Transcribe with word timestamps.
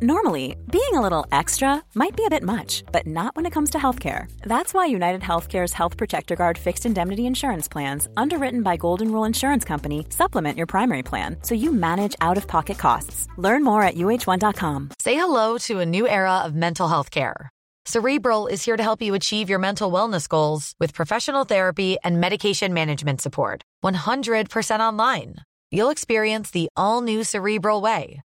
Normally, 0.00 0.54
being 0.70 0.94
a 0.94 1.00
little 1.00 1.26
extra 1.32 1.82
might 1.96 2.16
be 2.16 2.24
a 2.24 2.30
bit 2.30 2.44
much, 2.44 2.84
but 2.92 3.04
not 3.04 3.34
when 3.34 3.46
it 3.46 3.52
comes 3.52 3.70
to 3.70 3.78
healthcare. 3.78 4.30
That's 4.42 4.72
why 4.72 4.86
United 4.86 5.22
Healthcare's 5.22 5.72
Health 5.72 5.96
Protector 5.96 6.36
Guard 6.36 6.56
fixed 6.56 6.86
indemnity 6.86 7.26
insurance 7.26 7.66
plans, 7.66 8.08
underwritten 8.16 8.62
by 8.62 8.76
Golden 8.76 9.10
Rule 9.10 9.24
Insurance 9.24 9.64
Company, 9.64 10.06
supplement 10.10 10.56
your 10.56 10.68
primary 10.68 11.02
plan 11.02 11.38
so 11.42 11.56
you 11.56 11.72
manage 11.72 12.14
out 12.20 12.36
of 12.36 12.46
pocket 12.46 12.78
costs. 12.78 13.26
Learn 13.38 13.64
more 13.64 13.82
at 13.82 13.96
uh1.com. 13.96 14.90
Say 15.00 15.16
hello 15.16 15.58
to 15.66 15.80
a 15.80 15.86
new 15.86 16.06
era 16.06 16.44
of 16.44 16.54
mental 16.54 16.86
health 16.86 17.10
care. 17.10 17.50
Cerebral 17.84 18.46
is 18.46 18.64
here 18.64 18.76
to 18.76 18.82
help 18.84 19.02
you 19.02 19.14
achieve 19.14 19.50
your 19.50 19.58
mental 19.58 19.90
wellness 19.90 20.28
goals 20.28 20.74
with 20.78 20.94
professional 20.94 21.42
therapy 21.42 21.96
and 22.04 22.20
medication 22.20 22.72
management 22.72 23.20
support. 23.20 23.62
100% 23.82 24.78
online. 24.78 25.36
You'll 25.72 25.90
experience 25.90 26.50
the 26.50 26.68
all 26.76 27.02
new 27.02 27.24
Cerebral 27.24 27.80
Way, 27.80 28.20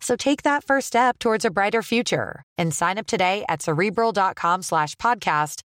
So 0.00 0.16
take 0.16 0.42
that 0.42 0.64
first 0.64 0.86
step 0.88 1.18
towards 1.18 1.44
a 1.44 1.50
brighter 1.50 1.82
future 1.82 2.42
and 2.58 2.74
sign 2.74 2.98
up 2.98 3.06
today 3.06 3.44
at 3.48 3.62
cerebral.com 3.62 4.62
slash 4.62 4.96
podcast 4.96 5.62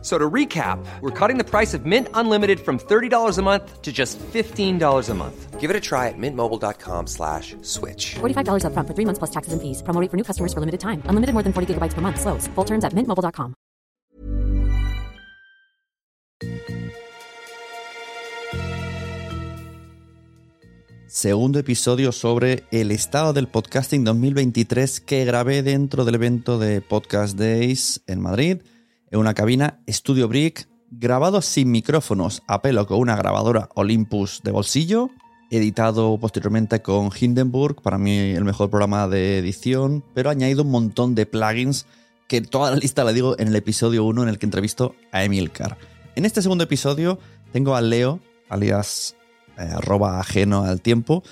So 0.00 0.16
to 0.16 0.30
recap, 0.30 0.78
we're 1.00 1.10
cutting 1.10 1.38
the 1.38 1.44
price 1.44 1.74
of 1.74 1.84
Mint 1.84 2.06
Unlimited 2.14 2.60
from 2.60 2.78
$30 2.78 3.36
a 3.36 3.42
month 3.42 3.82
to 3.82 3.90
just 3.90 4.16
$15 4.32 5.10
a 5.10 5.14
month. 5.14 5.58
Give 5.58 5.70
it 5.70 5.74
a 5.74 5.80
try 5.80 6.06
at 6.06 6.14
mintmobile.com 6.16 7.08
slash 7.08 7.56
switch. 7.62 8.14
$45 8.20 8.62
upfront 8.62 8.86
for 8.86 8.94
three 8.94 9.04
months 9.04 9.18
plus 9.18 9.30
taxes 9.30 9.52
and 9.52 9.60
fees. 9.60 9.82
Promo 9.82 10.00
for 10.08 10.16
new 10.16 10.22
customers 10.22 10.52
for 10.54 10.60
limited 10.60 10.78
time. 10.78 11.02
Unlimited 11.10 11.34
more 11.34 11.42
than 11.42 11.52
40 11.52 11.74
gigabytes 11.74 11.94
per 11.94 12.00
month. 12.00 12.20
Slows. 12.20 12.46
Full 12.54 12.64
terms 12.64 12.84
at 12.84 12.94
mintmobile.com. 12.94 13.54
Segundo 21.08 21.58
episodio 21.58 22.12
sobre 22.12 22.62
el 22.70 22.92
estado 22.92 23.32
del 23.32 23.48
podcasting 23.48 24.04
2023 24.04 25.00
que 25.00 25.24
grabé 25.24 25.64
dentro 25.64 26.04
del 26.04 26.14
evento 26.14 26.60
de 26.60 26.80
Podcast 26.80 27.36
Days 27.36 28.02
en 28.06 28.20
Madrid, 28.20 28.58
en 29.10 29.18
una 29.18 29.34
cabina 29.34 29.80
Studio 29.88 30.28
Brick, 30.28 30.68
grabado 30.90 31.42
sin 31.42 31.70
micrófonos 31.70 32.42
a 32.46 32.62
pelo 32.62 32.86
con 32.86 32.98
una 32.98 33.16
grabadora 33.16 33.68
Olympus 33.74 34.40
de 34.42 34.50
bolsillo, 34.50 35.10
editado 35.50 36.18
posteriormente 36.18 36.82
con 36.82 37.10
Hindenburg, 37.18 37.80
para 37.82 37.98
mí 37.98 38.18
el 38.18 38.44
mejor 38.44 38.70
programa 38.70 39.08
de 39.08 39.38
edición, 39.38 40.04
pero 40.14 40.30
añadido 40.30 40.62
un 40.62 40.70
montón 40.70 41.14
de 41.14 41.26
plugins 41.26 41.86
que 42.26 42.40
toda 42.42 42.70
la 42.70 42.76
lista 42.76 43.04
la 43.04 43.12
digo 43.12 43.36
en 43.38 43.48
el 43.48 43.56
episodio 43.56 44.04
1 44.04 44.24
en 44.24 44.28
el 44.28 44.38
que 44.38 44.46
entrevisto 44.46 44.94
a 45.12 45.24
Emilcar. 45.24 45.78
En 46.14 46.24
este 46.24 46.42
segundo 46.42 46.64
episodio 46.64 47.18
tengo 47.52 47.74
a 47.74 47.80
Leo, 47.80 48.20
alias 48.50 49.16
eh, 49.56 49.62
arroba 49.62 50.20
ajeno 50.20 50.64
al 50.64 50.82
tiempo, 50.82 51.22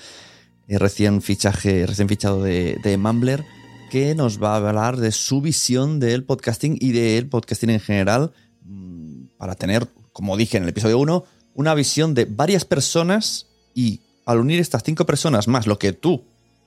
eh, 0.67 0.79
recién, 0.79 1.21
fichaje, 1.21 1.85
recién 1.85 2.09
fichado 2.09 2.41
de, 2.41 2.79
de 2.83 2.97
Mumbler, 2.97 3.45
que 3.89 4.15
nos 4.15 4.41
va 4.41 4.53
a 4.53 4.57
hablar 4.57 4.97
de 4.97 5.11
su 5.11 5.41
visión 5.41 5.99
del 5.99 6.23
podcasting 6.23 6.77
y 6.79 6.91
del 6.91 7.27
podcasting 7.27 7.69
en 7.69 7.79
general, 7.79 8.33
mm, 8.63 9.25
para 9.37 9.55
tener, 9.55 9.87
como 10.11 10.35
dije 10.37 10.57
en 10.57 10.63
el 10.63 10.69
episodio 10.69 10.99
1, 10.99 11.23
una 11.53 11.73
visión 11.73 12.13
de 12.13 12.25
varias 12.25 12.65
personas 12.65 13.47
y 13.73 14.01
al 14.25 14.39
unir 14.39 14.59
estas 14.59 14.83
cinco 14.83 15.05
personas 15.05 15.47
más 15.47 15.67
lo 15.67 15.79
que 15.79 15.93
tú 15.93 16.23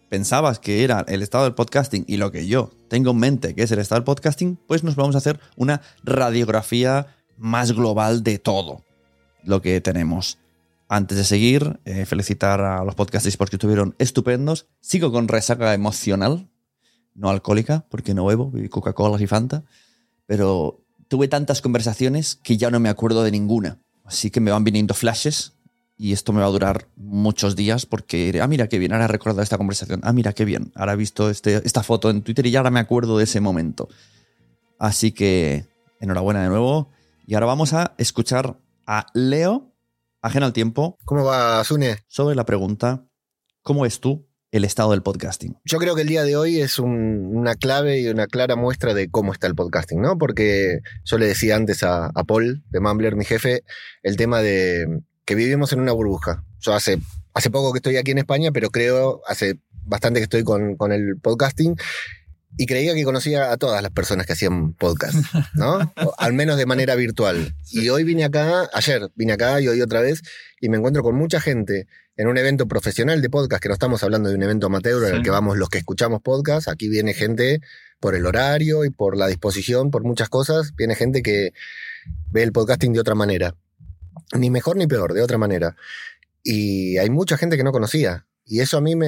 pensabas 0.08 0.58
que 0.58 0.82
era 0.82 1.04
el 1.08 1.22
estado 1.22 1.44
del 1.44 1.54
podcasting 1.54 2.04
y 2.08 2.16
lo 2.16 2.32
que 2.32 2.46
yo 2.46 2.70
tengo 2.88 3.12
en 3.12 3.18
mente 3.18 3.54
que 3.54 3.62
es 3.62 3.70
el 3.70 3.78
estado 3.78 4.00
del 4.00 4.04
podcasting, 4.04 4.58
pues 4.66 4.82
nos 4.82 4.96
vamos 4.96 5.14
a 5.14 5.18
hacer 5.18 5.38
una 5.56 5.82
radiografía 6.02 7.06
más 7.36 7.72
global 7.72 8.22
de 8.22 8.38
todo 8.38 8.84
lo 9.44 9.62
que 9.62 9.80
tenemos. 9.80 10.38
Antes 10.88 11.18
de 11.18 11.24
seguir, 11.24 11.78
eh, 11.84 12.04
felicitar 12.04 12.60
a 12.60 12.82
los 12.84 12.96
podcasters 12.96 13.36
porque 13.36 13.56
estuvieron 13.56 13.94
estupendos. 13.98 14.66
Sigo 14.80 15.12
con 15.12 15.28
resaca 15.28 15.72
emocional, 15.72 16.48
no 17.14 17.30
alcohólica, 17.30 17.86
porque 17.90 18.14
no 18.14 18.26
bebo, 18.26 18.50
bebí 18.50 18.68
Coca-Cola 18.68 19.22
y 19.22 19.26
Fanta, 19.26 19.64
pero 20.26 20.84
tuve 21.08 21.28
tantas 21.28 21.60
conversaciones 21.60 22.36
que 22.36 22.56
ya 22.56 22.70
no 22.70 22.80
me 22.80 22.88
acuerdo 22.88 23.22
de 23.22 23.30
ninguna. 23.30 23.78
Así 24.04 24.30
que 24.30 24.40
me 24.40 24.50
van 24.50 24.64
viniendo 24.64 24.94
flashes 24.94 25.54
y 25.96 26.12
esto 26.12 26.32
me 26.32 26.40
va 26.40 26.46
a 26.46 26.50
durar 26.50 26.88
muchos 26.96 27.56
días 27.56 27.84
porque, 27.84 28.40
ah, 28.40 28.46
mira 28.46 28.68
qué 28.68 28.78
bien, 28.78 28.92
ahora 28.92 29.04
he 29.04 29.08
recordado 29.08 29.42
esta 29.42 29.58
conversación, 29.58 30.00
ah, 30.02 30.12
mira 30.12 30.32
qué 30.32 30.44
bien, 30.44 30.72
ahora 30.74 30.94
he 30.94 30.96
visto 30.96 31.28
este, 31.30 31.60
esta 31.66 31.82
foto 31.82 32.10
en 32.10 32.22
Twitter 32.22 32.46
y 32.46 32.50
ya 32.50 32.60
ahora 32.60 32.70
me 32.70 32.80
acuerdo 32.80 33.18
de 33.18 33.24
ese 33.24 33.40
momento. 33.40 33.88
Así 34.78 35.12
que, 35.12 35.66
enhorabuena 36.00 36.42
de 36.42 36.48
nuevo. 36.48 36.88
Y 37.26 37.34
ahora 37.34 37.46
vamos 37.46 37.74
a 37.74 37.94
escuchar 37.98 38.56
a 38.86 39.06
Leo, 39.12 39.74
ajeno 40.22 40.46
al 40.46 40.52
tiempo, 40.52 40.96
¿Cómo 41.04 41.24
va, 41.24 41.62
Sune? 41.64 41.98
sobre 42.08 42.34
la 42.34 42.46
pregunta, 42.46 43.04
¿cómo 43.62 43.84
es 43.84 44.00
tú 44.00 44.26
el 44.52 44.64
estado 44.64 44.90
del 44.90 45.02
podcasting? 45.02 45.56
Yo 45.64 45.78
creo 45.78 45.94
que 45.94 46.02
el 46.02 46.08
día 46.08 46.24
de 46.24 46.36
hoy 46.36 46.60
es 46.60 46.78
un- 46.78 47.30
una 47.36 47.54
clave 47.54 48.00
y 48.00 48.08
una 48.08 48.26
clara 48.26 48.56
muestra 48.56 48.94
de 48.94 49.08
cómo 49.10 49.32
está 49.32 49.46
el 49.46 49.54
podcasting, 49.54 50.00
¿no? 50.00 50.18
Porque 50.18 50.80
yo 51.04 51.18
le 51.18 51.26
decía 51.26 51.56
antes 51.56 51.82
a, 51.82 52.06
a 52.06 52.24
Paul 52.24 52.62
de 52.70 52.80
Mumbler, 52.80 53.16
mi 53.16 53.24
jefe, 53.24 53.62
el 54.02 54.16
tema 54.16 54.42
de 54.42 55.02
que 55.24 55.34
vivimos 55.34 55.72
en 55.72 55.80
una 55.80 55.92
burbuja. 55.92 56.44
Yo 56.60 56.74
hace, 56.74 56.98
hace 57.34 57.50
poco 57.50 57.72
que 57.72 57.78
estoy 57.78 57.96
aquí 57.96 58.10
en 58.10 58.18
España, 58.18 58.50
pero 58.50 58.70
creo 58.70 59.22
hace 59.28 59.58
bastante 59.84 60.18
que 60.20 60.24
estoy 60.24 60.42
con, 60.42 60.76
con 60.76 60.92
el 60.92 61.16
podcasting 61.20 61.76
y 62.56 62.66
creía 62.66 62.94
que 62.94 63.04
conocía 63.04 63.52
a 63.52 63.56
todas 63.56 63.80
las 63.80 63.92
personas 63.92 64.26
que 64.26 64.32
hacían 64.32 64.72
podcast, 64.74 65.14
¿no? 65.54 65.92
O 66.04 66.14
al 66.18 66.32
menos 66.32 66.56
de 66.58 66.66
manera 66.66 66.96
virtual. 66.96 67.54
Y 67.70 67.88
hoy 67.90 68.02
vine 68.02 68.24
acá, 68.24 68.68
ayer 68.74 69.08
vine 69.14 69.32
acá 69.34 69.60
y 69.60 69.68
hoy 69.68 69.80
otra 69.80 70.00
vez, 70.00 70.22
y 70.60 70.68
me 70.68 70.76
encuentro 70.78 71.04
con 71.04 71.14
mucha 71.14 71.40
gente 71.40 71.86
en 72.16 72.28
un 72.28 72.36
evento 72.38 72.68
profesional 72.68 73.22
de 73.22 73.30
podcast, 73.30 73.62
que 73.62 73.68
no 73.68 73.74
estamos 73.74 74.02
hablando 74.02 74.28
de 74.28 74.34
un 74.34 74.42
evento 74.42 74.66
amateur 74.66 75.08
en 75.08 75.16
el 75.16 75.22
que 75.22 75.30
vamos 75.30 75.56
los 75.56 75.68
que 75.68 75.78
escuchamos 75.78 76.20
podcast, 76.22 76.68
aquí 76.68 76.88
viene 76.88 77.14
gente 77.14 77.60
por 77.98 78.14
el 78.14 78.26
horario 78.26 78.84
y 78.84 78.90
por 78.90 79.16
la 79.16 79.26
disposición, 79.26 79.90
por 79.90 80.04
muchas 80.04 80.28
cosas, 80.28 80.74
viene 80.76 80.94
gente 80.94 81.22
que 81.22 81.52
ve 82.30 82.42
el 82.42 82.52
podcasting 82.52 82.92
de 82.92 83.00
otra 83.00 83.14
manera. 83.14 83.54
Ni 84.36 84.50
mejor 84.50 84.76
ni 84.76 84.86
peor, 84.86 85.12
de 85.12 85.22
otra 85.22 85.38
manera. 85.38 85.76
Y 86.42 86.98
hay 86.98 87.10
mucha 87.10 87.36
gente 87.36 87.56
que 87.56 87.64
no 87.64 87.72
conocía. 87.72 88.26
Y 88.44 88.60
eso 88.60 88.78
a 88.78 88.80
mí 88.80 88.96
me 88.96 89.06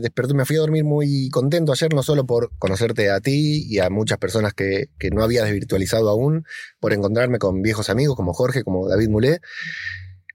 despertó, 0.00 0.34
me 0.34 0.46
fui 0.46 0.56
a 0.56 0.60
dormir 0.60 0.84
muy 0.84 1.28
contento 1.28 1.72
ayer, 1.72 1.92
no 1.92 2.02
solo 2.02 2.24
por 2.24 2.50
conocerte 2.58 3.10
a 3.10 3.20
ti 3.20 3.66
y 3.68 3.78
a 3.80 3.90
muchas 3.90 4.16
personas 4.16 4.54
que, 4.54 4.88
que 4.98 5.10
no 5.10 5.22
había 5.22 5.44
desvirtualizado 5.44 6.08
aún, 6.08 6.46
por 6.80 6.94
encontrarme 6.94 7.38
con 7.38 7.60
viejos 7.60 7.90
amigos 7.90 8.16
como 8.16 8.32
Jorge, 8.32 8.64
como 8.64 8.88
David 8.88 9.10
Mulé, 9.10 9.40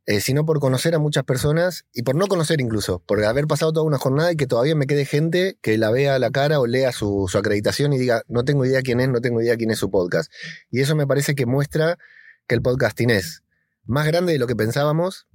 eh, 0.09 0.21
sino 0.21 0.43
por 0.43 0.59
conocer 0.59 0.95
a 0.95 0.97
muchas 0.97 1.23
personas 1.23 1.85
y 1.93 2.01
por 2.01 2.15
no 2.15 2.25
conocer 2.25 2.61
incluso, 2.61 2.97
por 2.97 3.23
haber 3.23 3.45
pasado 3.45 3.71
toda 3.71 3.85
una 3.85 3.99
jornada 3.99 4.31
y 4.31 4.35
que 4.35 4.47
todavía 4.47 4.73
me 4.73 4.87
quede 4.87 5.05
gente 5.05 5.59
que 5.61 5.77
la 5.77 5.91
vea 5.91 6.15
a 6.15 6.19
la 6.19 6.31
cara 6.31 6.59
o 6.59 6.65
lea 6.65 6.91
su, 6.91 7.27
su 7.29 7.37
acreditación 7.37 7.93
y 7.93 7.99
diga, 7.99 8.23
no 8.27 8.43
tengo 8.43 8.65
idea 8.65 8.81
quién 8.81 9.01
es, 9.01 9.09
no 9.09 9.21
tengo 9.21 9.39
idea 9.39 9.55
quién 9.55 9.69
es 9.69 9.77
su 9.77 9.91
podcast. 9.91 10.31
Y 10.71 10.81
eso 10.81 10.95
me 10.95 11.05
parece 11.05 11.35
que 11.35 11.45
muestra 11.45 11.99
que 12.47 12.55
el 12.55 12.63
podcasting 12.63 13.11
es 13.11 13.43
más 13.85 14.07
grande 14.07 14.33
de 14.33 14.39
lo 14.39 14.47
que 14.47 14.55
pensábamos, 14.55 15.27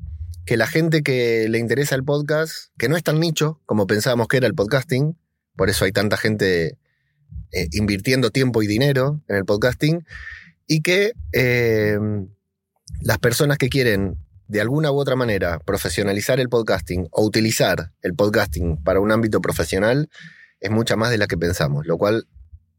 que 0.44 0.56
la 0.56 0.66
gente 0.66 1.04
que 1.04 1.46
le 1.48 1.60
interesa 1.60 1.94
el 1.94 2.02
podcast, 2.02 2.72
que 2.76 2.88
no 2.88 2.96
es 2.96 3.04
tan 3.04 3.20
nicho 3.20 3.60
como 3.66 3.86
pensábamos 3.86 4.26
que 4.26 4.38
era 4.38 4.48
el 4.48 4.56
podcasting, 4.56 5.16
por 5.54 5.70
eso 5.70 5.84
hay 5.84 5.92
tanta 5.92 6.16
gente 6.16 6.78
eh, 7.52 7.68
invirtiendo 7.70 8.30
tiempo 8.30 8.60
y 8.60 8.66
dinero 8.66 9.22
en 9.28 9.36
el 9.36 9.44
podcasting, 9.44 10.04
y 10.66 10.82
que 10.82 11.12
eh, 11.30 11.96
las 13.02 13.18
personas 13.18 13.56
que 13.56 13.68
quieren 13.68 14.23
de 14.48 14.60
alguna 14.60 14.90
u 14.92 14.98
otra 14.98 15.16
manera 15.16 15.58
profesionalizar 15.58 16.40
el 16.40 16.48
podcasting 16.48 17.08
o 17.10 17.24
utilizar 17.24 17.92
el 18.02 18.14
podcasting 18.14 18.82
para 18.82 19.00
un 19.00 19.10
ámbito 19.12 19.40
profesional 19.40 20.08
es 20.60 20.70
mucha 20.70 20.96
más 20.96 21.10
de 21.10 21.18
la 21.18 21.26
que 21.26 21.36
pensamos, 21.36 21.86
lo 21.86 21.98
cual 21.98 22.26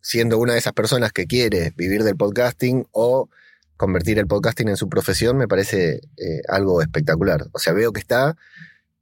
siendo 0.01 0.38
una 0.38 0.53
de 0.53 0.59
esas 0.59 0.73
personas 0.73 1.12
que 1.12 1.25
quiere 1.25 1.73
vivir 1.75 2.03
del 2.03 2.15
podcasting 2.15 2.85
o 2.91 3.29
convertir 3.77 4.19
el 4.19 4.27
podcasting 4.27 4.69
en 4.69 4.77
su 4.77 4.88
profesión 4.88 5.38
me 5.38 5.47
parece 5.47 6.01
eh, 6.17 6.41
algo 6.47 6.81
espectacular. 6.81 7.47
O 7.51 7.59
sea, 7.59 7.73
veo 7.73 7.91
que 7.91 8.00
está 8.00 8.35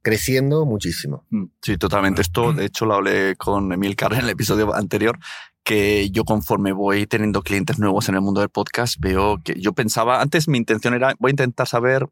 creciendo 0.02 0.66
muchísimo. 0.66 1.24
Mm, 1.30 1.44
Sí, 1.62 1.76
totalmente. 1.78 2.22
Esto, 2.22 2.52
de 2.52 2.66
hecho, 2.66 2.84
lo 2.84 2.94
hablé 2.94 3.36
con 3.36 3.72
Emil 3.72 3.96
Carr 3.96 4.14
en 4.14 4.20
el 4.20 4.30
episodio 4.30 4.74
anterior, 4.74 5.18
que 5.62 6.10
yo 6.10 6.24
conforme 6.24 6.72
voy 6.72 7.06
teniendo 7.06 7.42
clientes 7.42 7.78
nuevos 7.78 8.08
en 8.08 8.16
el 8.16 8.20
mundo 8.20 8.40
del 8.40 8.50
podcast, 8.50 8.96
veo 9.00 9.38
que 9.42 9.58
yo 9.58 9.72
pensaba, 9.72 10.20
antes 10.20 10.46
mi 10.46 10.58
intención 10.58 10.92
era, 10.92 11.14
voy 11.18 11.30
a 11.30 11.32
intentar 11.32 11.66
saber 11.66 12.06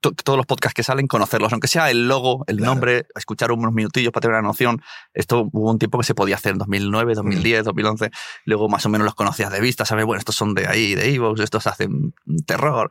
to- 0.00 0.12
todos 0.12 0.36
los 0.36 0.46
podcasts 0.46 0.74
que 0.74 0.82
salen, 0.82 1.06
conocerlos, 1.06 1.52
aunque 1.52 1.68
sea 1.68 1.90
el 1.90 2.08
logo, 2.08 2.44
el 2.46 2.58
Claro. 2.58 2.72
nombre, 2.72 3.06
escuchar 3.14 3.52
unos 3.52 3.72
minutillos 3.72 4.12
para 4.12 4.22
tener 4.22 4.38
una 4.38 4.48
noción. 4.48 4.80
Esto 5.14 5.48
hubo 5.52 5.70
un 5.70 5.78
tiempo 5.78 5.98
que 5.98 6.04
se 6.04 6.14
podía 6.14 6.36
hacer 6.36 6.52
en 6.52 6.58
2009, 6.58 7.14
2010, 7.14 7.64
2011. 7.64 8.10
Luego 8.44 8.68
más 8.68 8.84
o 8.86 8.88
menos 8.88 9.04
los 9.04 9.14
conocías 9.14 9.50
de 9.52 9.60
vista, 9.60 9.84
sabes, 9.84 10.04
bueno, 10.04 10.18
estos 10.18 10.34
son 10.36 10.54
de 10.54 10.66
ahí, 10.66 10.94
de 10.94 11.12
Evox, 11.14 11.40
estos 11.40 11.66
hacen 11.66 12.14
terror. 12.46 12.90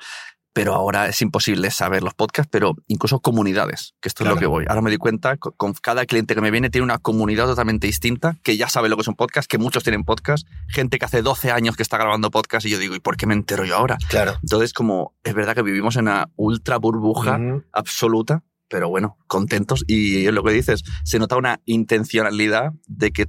Pero 0.58 0.74
ahora 0.74 1.08
es 1.08 1.22
imposible 1.22 1.70
saber 1.72 2.02
los 2.04 2.14
podcasts, 2.16 2.50
pero 2.52 2.74
incluso 2.88 3.20
comunidades, 3.20 3.94
que 4.02 4.10
esto 4.10 4.24
es 4.24 4.30
lo 4.30 4.36
que 4.38 4.48
voy. 4.48 4.66
Ahora 4.68 4.82
me 4.82 4.90
di 4.90 4.98
cuenta, 4.98 5.38
co- 5.38 5.52
con 5.52 5.74
cada 5.74 6.06
cliente 6.06 6.34
que 6.34 6.42
me 6.42 6.50
viene 6.52 6.70
tiene 6.70 6.84
una 6.84 6.98
comunidad 6.98 7.46
totalmente 7.46 7.86
distinta, 7.88 8.38
que 8.44 8.58
ya 8.58 8.68
sabe 8.68 8.90
lo 8.90 8.96
que 8.98 9.02
es 9.04 9.08
un 9.08 9.16
podcast, 9.16 9.48
que 9.50 9.58
muchos 9.60 9.84
tienen 9.84 10.04
podcast, 10.04 10.48
gente 10.68 10.98
que 10.98 11.06
hace 11.06 11.22
12 11.22 11.52
años 11.52 11.76
que 11.76 11.84
está 11.84 11.98
grabando 11.98 12.32
podcast 12.32 12.66
y 12.66 12.70
yo 12.72 12.80
digo, 12.80 12.96
¿y 12.96 13.00
por 13.00 13.18
qué 13.18 13.28
me 13.28 13.36
entero 13.36 13.66
yo 13.66 13.76
ahora? 13.76 13.98
Claro. 14.10 14.36
Entonces, 14.42 14.74
como 14.74 15.16
es 15.24 15.34
verdad 15.36 15.54
que 15.54 15.62
vivimos 15.62 15.96
en 15.96 16.04
una 16.04 16.30
ultra 16.36 16.78
burbuja 16.78 17.40
absoluta, 17.74 18.44
pero 18.70 18.90
bueno, 18.90 19.18
contentos. 19.28 19.84
Y 19.88 20.26
es 20.26 20.34
lo 20.34 20.44
que 20.44 20.52
dices, 20.52 20.84
se 21.04 21.20
nota 21.20 21.38
una 21.38 21.62
intencionalidad 21.66 22.72
de 22.88 23.12
que 23.12 23.28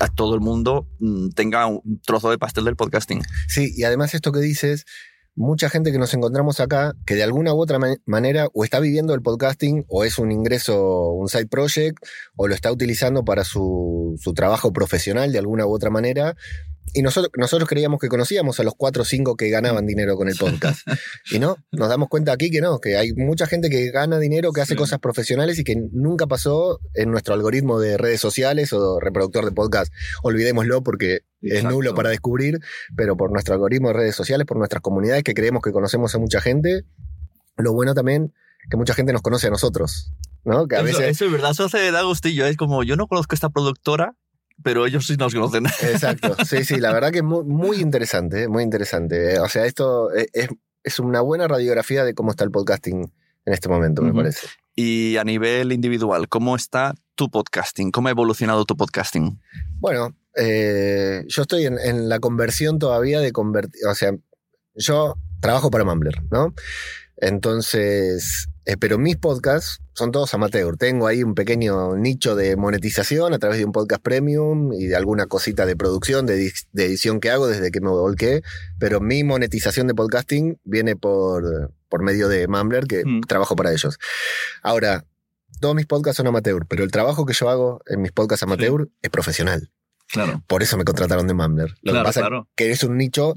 a 0.00 0.08
todo 0.08 0.34
el 0.34 0.40
mundo 0.40 0.88
mm, 1.00 1.30
tenga 1.30 1.66
un 1.66 2.00
trozo 2.06 2.30
de 2.30 2.38
pastel 2.38 2.64
del 2.64 2.76
podcasting. 2.76 3.22
Sí, 3.48 3.72
y 3.76 3.82
además 3.84 4.14
esto 4.14 4.30
que 4.30 4.38
dices, 4.40 4.84
mucha 5.38 5.70
gente 5.70 5.92
que 5.92 5.98
nos 5.98 6.12
encontramos 6.14 6.58
acá, 6.58 6.94
que 7.06 7.14
de 7.14 7.22
alguna 7.22 7.54
u 7.54 7.60
otra 7.60 7.78
ma- 7.78 7.96
manera 8.06 8.48
o 8.52 8.64
está 8.64 8.80
viviendo 8.80 9.14
el 9.14 9.22
podcasting, 9.22 9.84
o 9.88 10.04
es 10.04 10.18
un 10.18 10.32
ingreso, 10.32 11.12
un 11.12 11.28
side 11.28 11.46
project, 11.46 11.98
o 12.36 12.48
lo 12.48 12.54
está 12.54 12.72
utilizando 12.72 13.24
para 13.24 13.44
su, 13.44 14.16
su 14.18 14.34
trabajo 14.34 14.72
profesional 14.72 15.30
de 15.32 15.38
alguna 15.38 15.64
u 15.64 15.72
otra 15.72 15.90
manera. 15.90 16.36
Y 16.94 17.02
nosotros, 17.02 17.30
nosotros 17.36 17.68
creíamos 17.68 18.00
que 18.00 18.08
conocíamos 18.08 18.58
a 18.60 18.62
los 18.62 18.74
cuatro 18.76 19.02
o 19.02 19.04
cinco 19.04 19.36
que 19.36 19.50
ganaban 19.50 19.86
dinero 19.86 20.16
con 20.16 20.28
el 20.28 20.36
podcast. 20.36 20.80
Y 21.30 21.38
no, 21.38 21.56
nos 21.72 21.88
damos 21.88 22.08
cuenta 22.08 22.32
aquí 22.32 22.50
que 22.50 22.60
no, 22.60 22.78
que 22.80 22.96
hay 22.96 23.12
mucha 23.14 23.46
gente 23.46 23.70
que 23.70 23.90
gana 23.90 24.18
dinero, 24.18 24.52
que 24.52 24.60
hace 24.60 24.74
Sí. 24.74 24.78
cosas 24.78 24.98
profesionales 24.98 25.58
y 25.58 25.64
que 25.64 25.76
nunca 25.92 26.26
pasó 26.26 26.80
en 26.94 27.10
nuestro 27.10 27.34
algoritmo 27.34 27.78
de 27.80 27.96
redes 27.96 28.20
sociales 28.20 28.72
o 28.72 29.00
reproductor 29.00 29.44
de 29.44 29.52
podcast. 29.52 29.92
Olvidémoslo 30.22 30.82
porque 30.82 31.20
es 31.40 31.52
Exacto. 31.58 31.70
nulo 31.70 31.94
para 31.94 32.10
descubrir, 32.10 32.58
pero 32.96 33.16
por 33.16 33.30
nuestro 33.32 33.54
algoritmo 33.54 33.88
de 33.88 33.94
redes 33.94 34.14
sociales, 34.16 34.46
por 34.46 34.56
nuestras 34.56 34.82
comunidades 34.82 35.22
que 35.24 35.34
creemos 35.34 35.62
que 35.62 35.72
conocemos 35.72 36.14
a 36.14 36.18
mucha 36.18 36.40
gente. 36.40 36.82
Lo 37.56 37.72
bueno 37.72 37.94
también 37.94 38.32
que 38.70 38.76
mucha 38.76 38.94
gente 38.94 39.12
nos 39.12 39.22
conoce 39.22 39.46
a 39.46 39.50
nosotros, 39.50 40.12
¿no? 40.44 40.66
Que 40.66 40.76
a 40.76 40.80
eso, 40.80 40.86
veces 40.86 41.06
eso 41.08 41.24
es 41.26 41.32
verdad, 41.32 41.52
eso 41.52 41.64
hace 41.64 41.90
da 41.90 42.02
gustillo. 42.02 42.44
Es 42.46 42.56
como, 42.56 42.82
yo 42.82 42.96
no 42.96 43.06
conozco 43.06 43.34
esta 43.34 43.48
productora, 43.50 44.14
pero 44.62 44.86
ellos 44.86 45.06
sí 45.06 45.16
nos 45.16 45.34
conocen. 45.34 45.66
Exacto, 45.66 46.36
sí, 46.44 46.64
sí, 46.64 46.78
la 46.78 46.92
verdad 46.92 47.10
que 47.12 47.18
es 47.18 47.24
muy, 47.24 47.44
muy 47.44 47.78
interesante, 47.80 48.42
eh, 48.44 48.48
muy 48.48 48.62
interesante. 48.62 49.38
O 49.40 49.48
sea, 49.48 49.66
esto 49.66 50.10
es, 50.12 50.28
es- 50.32 50.48
es 50.84 50.98
una 51.00 51.20
buena 51.20 51.46
radiografía 51.48 52.04
de 52.04 52.14
cómo 52.14 52.30
está 52.30 52.44
el 52.44 52.50
podcasting 52.50 53.12
en 53.44 53.52
este 53.52 53.68
momento, 53.68 54.00
me 54.00 54.14
parece. 54.14 54.46
Y 54.74 55.16
a 55.16 55.24
nivel 55.24 55.72
individual, 55.72 56.28
¿cómo 56.28 56.54
está 56.56 56.94
tu 57.14 57.30
podcasting? 57.30 57.90
¿Cómo 57.90 58.08
ha 58.08 58.12
evolucionado 58.12 58.64
tu 58.64 58.76
podcasting? 58.76 59.40
Bueno, 59.80 60.14
eh, 60.36 61.24
yo 61.26 61.42
estoy 61.42 61.66
en, 61.66 61.78
en 61.78 62.08
la 62.08 62.20
conversión 62.20 62.78
todavía 62.78 63.20
de 63.20 63.32
convertir, 63.32 63.80
o 63.90 63.94
sea, 63.94 64.12
yo 64.76 65.16
trabajo 65.40 65.70
para 65.70 65.84
Mumbler, 65.84 66.22
¿no? 66.30 66.54
Entonces, 67.20 68.48
eh, 68.64 68.76
pero 68.78 68.96
mis 68.98 69.16
podcasts 69.16 69.80
son 69.94 70.12
todos 70.12 70.32
amateur. 70.34 70.76
Tengo 70.76 71.06
ahí 71.06 71.22
un 71.22 71.34
pequeño 71.34 71.96
nicho 71.96 72.36
de 72.36 72.56
monetización 72.56 73.34
a 73.34 73.38
través 73.38 73.58
de 73.58 73.64
un 73.64 73.72
podcast 73.72 74.02
premium 74.02 74.72
y 74.72 74.86
de 74.86 74.96
alguna 74.96 75.26
cosita 75.26 75.66
de 75.66 75.76
producción, 75.76 76.26
de, 76.26 76.38
edi- 76.38 76.66
de 76.72 76.86
edición 76.86 77.18
que 77.20 77.30
hago 77.30 77.46
desde 77.48 77.70
que 77.70 77.80
me 77.80 77.88
volqué. 77.88 78.42
Pero 78.78 79.00
mi 79.00 79.24
monetización 79.24 79.88
de 79.88 79.94
podcasting 79.94 80.58
viene 80.64 80.94
por, 80.96 81.72
por 81.88 82.02
medio 82.02 82.28
de 82.28 82.46
Mumbler, 82.48 82.86
que 82.86 83.04
Mm. 83.04 83.22
trabajo 83.22 83.56
para 83.56 83.72
ellos. 83.72 83.98
Ahora, 84.62 85.04
todos 85.60 85.74
mis 85.74 85.86
podcasts 85.86 86.18
son 86.18 86.28
amateur, 86.28 86.66
pero 86.68 86.84
el 86.84 86.90
trabajo 86.92 87.26
que 87.26 87.32
yo 87.34 87.48
hago 87.50 87.80
en 87.86 88.00
mis 88.00 88.12
podcasts 88.12 88.44
amateur 88.44 88.88
es 89.02 89.10
profesional. 89.10 89.70
Claro. 90.06 90.42
Por 90.46 90.62
eso 90.62 90.76
me 90.78 90.84
contrataron 90.84 91.26
de 91.26 91.34
Mumbler. 91.34 91.70
Lo 91.82 91.92
Claro, 91.92 91.98
que 92.00 92.08
pasa 92.08 92.20
claro. 92.20 92.46
es 92.48 92.54
que 92.56 92.70
es 92.70 92.82
un 92.84 92.96
nicho 92.96 93.34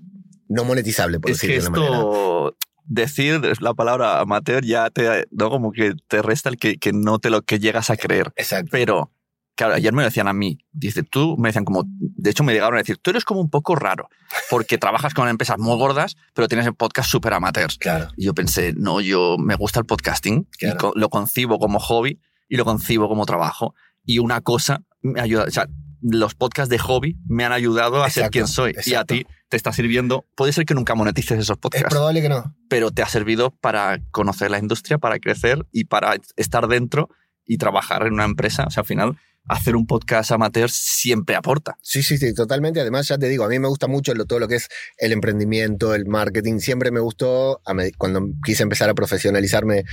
no 0.52 0.64
monetizable, 0.66 1.20
por 1.20 1.32
Es 1.32 1.42
que 1.42 1.48
decirlo 1.48 1.64
de 1.64 1.80
una 1.80 1.90
manera. 1.90 1.98
esto, 1.98 2.58
decir 2.86 3.42
la 3.62 3.74
palabra 3.74 4.20
amateur 4.20 4.64
ya 4.66 4.90
te, 4.90 5.26
¿no? 5.32 5.50
como 5.50 5.72
que 5.72 5.94
te 6.08 6.22
resta 6.22 6.50
el 6.50 6.58
que, 6.58 6.78
que 6.78 6.92
no 6.94 7.20
te 7.20 7.30
lo 7.30 7.42
que 7.44 7.60
llegas 7.60 7.90
a 7.90 7.98
creer. 7.98 8.32
Exacto. 8.36 8.70
Pero, 8.72 9.12
claro, 9.56 9.74
ayer 9.76 9.94
me 9.94 10.02
lo 10.02 10.08
decían 10.10 10.28
a 10.28 10.34
mí. 10.34 10.58
Dice, 10.72 11.04
tú, 11.04 11.38
me 11.38 11.50
decían 11.50 11.64
como, 11.66 11.84
de 11.86 12.30
hecho 12.30 12.44
me 12.44 12.54
llegaron 12.54 12.76
a 12.76 12.80
decir, 12.82 12.98
tú 12.98 13.12
eres 13.12 13.24
como 13.24 13.40
un 13.40 13.50
poco 13.50 13.76
raro, 13.76 14.10
porque 14.50 14.78
trabajas 14.78 15.14
con 15.14 15.28
empresas 15.28 15.58
muy 15.58 15.78
gordas, 15.78 16.16
pero 16.34 16.48
tienes 16.48 16.66
el 16.68 16.74
podcast 16.76 17.10
súper 17.10 17.34
amateurs. 17.34 17.78
Claro. 17.78 18.10
Y 18.18 18.26
yo 18.26 18.34
pensé, 18.34 18.74
no, 18.76 19.00
yo 19.02 19.38
me 19.38 19.56
gusta 19.56 19.80
el 19.80 19.86
podcasting 19.86 20.48
Claro. 20.58 20.76
y 20.76 20.78
co- 20.78 20.94
lo 20.96 21.10
concibo 21.10 21.60
como 21.60 21.80
hobby 21.80 22.20
y 22.50 22.58
lo 22.58 22.66
concibo 22.66 23.08
como 23.08 23.26
trabajo. 23.26 23.74
Y 24.06 24.20
una 24.20 24.42
cosa 24.42 24.84
me 25.02 25.22
ayuda, 25.22 25.46
o 25.48 25.52
sea, 25.52 25.68
los 26.02 26.34
podcasts 26.34 26.70
de 26.70 26.80
hobby 26.80 27.16
me 27.28 27.46
han 27.46 27.52
ayudado 27.54 28.04
a 28.04 28.10
ser 28.10 28.22
Exacto, 28.24 28.32
quien 28.32 28.48
soy. 28.48 28.76
Y 28.86 28.96
a 28.96 29.06
ti 29.06 29.26
te 29.52 29.58
está 29.58 29.74
sirviendo. 29.74 30.26
Puede 30.36 30.54
ser 30.54 30.66
que 30.66 30.74
nunca 30.74 30.96
monetices 30.96 31.38
esos 31.38 31.56
Es 31.56 31.58
podcasts, 31.58 31.90
probable 31.90 32.22
que 32.22 32.30
no. 32.30 32.56
pero 32.70 32.90
te 32.90 33.02
ha 33.04 33.08
servido 33.08 33.52
para 33.52 34.00
conocer 34.12 34.50
la 34.50 34.58
industria, 34.58 34.98
para 34.98 35.20
crecer 35.20 35.68
y 35.74 35.84
para 35.86 36.16
estar 36.38 36.68
dentro 36.70 37.10
y 37.46 37.58
trabajar 37.58 38.08
en 38.08 38.14
una 38.14 38.24
empresa. 38.24 38.64
O 38.66 38.72
sea, 38.72 38.82
al 38.82 38.88
final, 38.88 39.18
hacer 39.48 39.76
un 39.76 39.86
podcast 39.86 40.32
amateur 40.32 40.70
siempre 40.70 41.36
aporta. 41.36 41.78
Sí, 41.82 42.04
sí, 42.04 42.18
sí, 42.18 42.34
totalmente. 42.34 42.80
Además, 42.80 43.08
ya 43.08 43.18
te 43.18 43.28
digo, 43.28 43.44
a 43.44 43.50
mí 43.50 43.60
me 43.60 43.68
gusta 43.68 43.88
mucho 43.88 44.14
todo 44.26 44.40
lo 44.40 44.48
que 44.48 44.56
es 44.56 44.68
el 44.98 45.12
emprendimiento, 45.12 45.94
el 45.96 46.06
marketing. 46.06 46.60
Siempre 46.60 46.92
me 46.92 47.00
gustó, 47.00 47.62
cuando 47.98 48.28
quise 48.46 48.64
empezar 48.64 48.90
a 48.90 48.94
profesionalizarme 48.94 49.84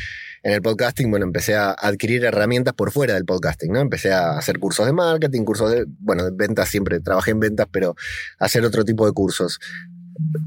en 0.42 0.52
el 0.52 0.62
podcasting, 0.62 1.10
bueno, 1.10 1.26
empecé 1.26 1.56
a 1.56 1.70
adquirir 1.70 2.24
herramientas 2.24 2.74
por 2.74 2.92
fuera 2.92 3.14
del 3.14 3.24
podcasting, 3.24 3.72
¿no? 3.72 3.80
Empecé 3.80 4.12
a 4.12 4.38
hacer 4.38 4.58
cursos 4.58 4.86
de 4.86 4.92
marketing, 4.92 5.44
cursos 5.44 5.70
de, 5.70 5.86
bueno, 5.98 6.24
de 6.24 6.30
ventas, 6.32 6.68
siempre 6.68 7.00
trabajé 7.00 7.32
en 7.32 7.40
ventas, 7.40 7.66
pero 7.70 7.96
hacer 8.38 8.64
otro 8.64 8.84
tipo 8.84 9.06
de 9.06 9.12
cursos. 9.12 9.58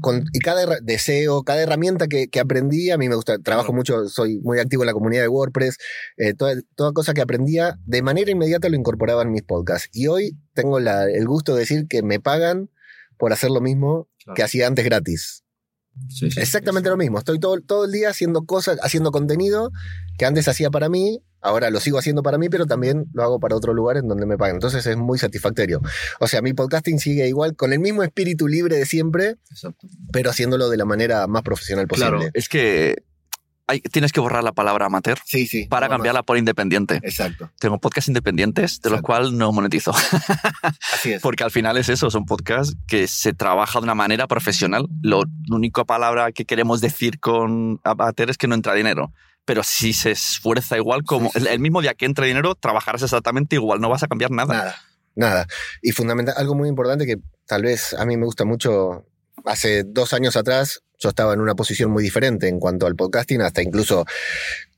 Con- 0.00 0.24
y 0.32 0.38
cada 0.40 0.80
deseo, 0.82 1.42
cada 1.42 1.62
herramienta 1.62 2.06
que, 2.08 2.28
que 2.28 2.40
aprendí, 2.40 2.90
a 2.90 2.98
mí 2.98 3.08
me 3.08 3.14
gusta, 3.14 3.38
trabajo 3.38 3.72
mucho, 3.72 4.08
soy 4.08 4.38
muy 4.40 4.58
activo 4.58 4.82
en 4.82 4.88
la 4.88 4.92
comunidad 4.92 5.22
de 5.22 5.28
WordPress, 5.28 5.78
eh, 6.16 6.34
toda, 6.34 6.54
toda 6.74 6.92
cosa 6.92 7.14
que 7.14 7.20
aprendía, 7.22 7.78
de 7.86 8.02
manera 8.02 8.30
inmediata 8.30 8.68
lo 8.68 8.76
incorporaba 8.76 9.22
en 9.22 9.30
mis 9.32 9.42
podcasts. 9.42 9.88
Y 9.92 10.06
hoy 10.08 10.36
tengo 10.54 10.80
la- 10.80 11.04
el 11.10 11.26
gusto 11.26 11.54
de 11.54 11.60
decir 11.60 11.86
que 11.88 12.02
me 12.02 12.20
pagan 12.20 12.70
por 13.18 13.32
hacer 13.32 13.50
lo 13.50 13.60
mismo 13.60 14.08
que 14.34 14.42
hacía 14.42 14.66
antes 14.66 14.84
gratis. 14.84 15.44
Exactamente 16.38 16.88
lo 16.88 16.96
mismo. 16.96 17.18
Estoy 17.18 17.38
todo, 17.38 17.60
todo 17.60 17.84
el 17.84 17.92
día 17.92 18.08
haciendo 18.08 18.44
cosas, 18.44 18.78
haciendo 18.82 19.10
contenido 19.10 19.70
que 20.18 20.24
antes 20.24 20.48
hacía 20.48 20.70
para 20.70 20.88
mí, 20.88 21.22
ahora 21.42 21.70
lo 21.70 21.80
sigo 21.80 21.98
haciendo 21.98 22.22
para 22.22 22.38
mí, 22.38 22.48
pero 22.48 22.66
también 22.66 23.06
lo 23.12 23.22
hago 23.22 23.40
para 23.40 23.56
otro 23.56 23.74
lugar 23.74 23.96
en 23.98 24.08
donde 24.08 24.24
me 24.26 24.38
pagan. 24.38 24.56
Entonces 24.56 24.86
es 24.86 24.96
muy 24.96 25.18
satisfactorio. 25.18 25.80
O 26.20 26.26
sea, 26.28 26.40
mi 26.42 26.52
podcasting 26.54 26.98
sigue 26.98 27.28
igual, 27.28 27.56
con 27.56 27.72
el 27.72 27.80
mismo 27.80 28.02
espíritu 28.02 28.48
libre 28.48 28.76
de 28.76 28.86
siempre, 28.86 29.36
pero 30.12 30.30
haciéndolo 30.30 30.68
de 30.70 30.76
la 30.76 30.84
manera 30.84 31.26
más 31.26 31.42
profesional 31.42 31.86
posible. 31.88 32.10
Claro, 32.10 32.30
es 32.32 32.48
que 32.48 33.02
hay- 33.68 33.80
tienes 33.80 34.12
que 34.12 34.20
borrar 34.20 34.42
la 34.44 34.52
palabra 34.52 34.86
amateur 34.86 35.18
Sí, 35.24 35.46
sí. 35.46 35.66
para 35.66 35.88
cambiarla 35.88 36.22
por 36.24 36.36
independiente. 36.36 36.96
Exacto. 37.02 37.50
Tengo 37.58 37.78
podcasts 37.78 38.08
independientes 38.08 38.80
de 38.80 38.90
los 38.90 38.98
Exacto. 39.00 39.06
cuales 39.06 39.32
no 39.32 39.50
monetizo. 39.52 39.92
Así 40.92 41.12
es. 41.12 41.22
Porque 41.22 41.44
al 41.44 41.50
final 41.50 41.76
es 41.76 41.88
eso, 41.88 42.10
son 42.10 42.24
podcasts 42.24 42.76
que 42.86 43.06
se 43.06 43.32
trabaja 43.32 43.78
de 43.80 43.84
una 43.84 43.94
manera 43.94 44.26
profesional. 44.26 44.88
Lo, 45.02 45.22
la 45.48 45.56
única 45.56 45.84
palabra 45.84 46.32
que 46.32 46.44
queremos 46.44 46.80
decir 46.80 47.18
con 47.20 47.80
amateur 47.84 48.30
es 48.30 48.38
que 48.38 48.48
no 48.48 48.54
entra 48.54 48.74
dinero. 48.74 49.12
Pero 49.44 49.62
si 49.64 49.92
se 49.92 50.12
esfuerza 50.12 50.76
igual, 50.76 51.02
como 51.04 51.30
el, 51.34 51.58
mismo 51.58 51.82
día 51.82 51.94
que 51.94 52.06
entre 52.06 52.26
dinero, 52.26 52.54
trabajarás 52.54 53.02
exactamente 53.02 53.56
igual, 53.56 53.80
no 53.80 53.88
vas 53.88 54.02
a 54.02 54.08
cambiar 54.08 54.30
nada. 54.30 54.54
Nada, 54.54 54.76
nada. 55.16 55.46
Y 55.82 55.92
fundamental, 55.92 56.34
algo 56.36 56.54
muy 56.54 56.68
importante 56.68 57.06
que 57.06 57.16
tal 57.46 57.62
vez 57.62 57.92
a 57.94 58.06
mí 58.06 58.16
me 58.16 58.24
gusta 58.24 58.44
mucho, 58.44 59.04
hace 59.44 59.82
dos 59.84 60.12
años 60.12 60.36
atrás 60.36 60.82
yo 60.98 61.08
estaba 61.08 61.34
en 61.34 61.40
una 61.40 61.56
posición 61.56 61.90
muy 61.90 62.04
diferente 62.04 62.46
en 62.46 62.60
cuanto 62.60 62.86
al 62.86 62.94
podcasting, 62.94 63.42
hasta 63.42 63.60
incluso 63.62 64.06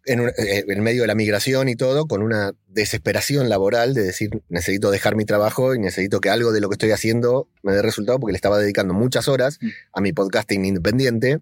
en, 0.07 0.21
un- 0.21 0.29
eh, 0.31 0.65
en 0.67 0.83
medio 0.83 1.03
de 1.03 1.07
la 1.09 1.15
migración 1.15 1.69
y 1.69 1.77
todo, 1.77 2.07
con 2.07 2.23
una 2.23 2.53
desesperación 2.69 3.51
laboral 3.51 3.93
de 3.93 4.03
decir, 4.05 4.31
necesito 4.49 4.91
dejar 4.91 5.17
mi 5.17 5.27
trabajo 5.27 5.75
y 5.75 5.79
necesito 5.79 6.21
que 6.23 6.31
algo 6.31 6.53
de 6.53 6.63
lo 6.63 6.71
que 6.71 6.75
estoy 6.77 6.93
haciendo 6.93 7.49
me 7.63 7.73
dé 7.73 7.83
resultado, 7.83 8.19
porque 8.19 8.33
le 8.33 8.37
estaba 8.37 8.59
dedicando 8.59 8.95
muchas 8.95 9.29
horas 9.29 9.59
a 9.93 10.01
mi 10.01 10.15
podcasting 10.15 10.65
independiente 10.65 11.41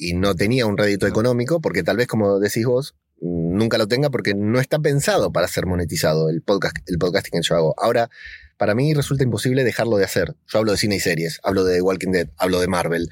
y 0.00 0.14
no 0.14 0.34
tenía 0.34 0.66
un 0.66 0.78
rédito 0.78 1.06
económico, 1.06 1.60
porque 1.60 1.82
tal 1.82 1.98
vez, 1.98 2.08
como 2.08 2.40
decís 2.40 2.64
vos, 2.64 2.94
nunca 3.20 3.76
lo 3.76 3.86
tenga 3.86 4.08
porque 4.10 4.34
no 4.34 4.58
está 4.58 4.78
pensado 4.78 5.30
para 5.30 5.46
ser 5.46 5.66
monetizado 5.66 6.30
el 6.30 6.40
podcast, 6.40 6.76
el 6.86 6.98
podcasting 6.98 7.40
que 7.40 7.46
yo 7.46 7.54
hago. 7.54 7.74
Ahora, 7.78 8.08
para 8.56 8.74
mí 8.74 8.92
resulta 8.94 9.24
imposible 9.24 9.62
dejarlo 9.62 9.96
de 9.96 10.04
hacer. 10.04 10.34
Yo 10.46 10.58
hablo 10.58 10.72
de 10.72 10.78
cine 10.78 10.96
y 10.96 11.00
series, 11.00 11.40
hablo 11.42 11.64
de 11.64 11.80
Walking 11.80 12.12
Dead, 12.12 12.28
hablo 12.36 12.60
de 12.60 12.66
Marvel. 12.66 13.08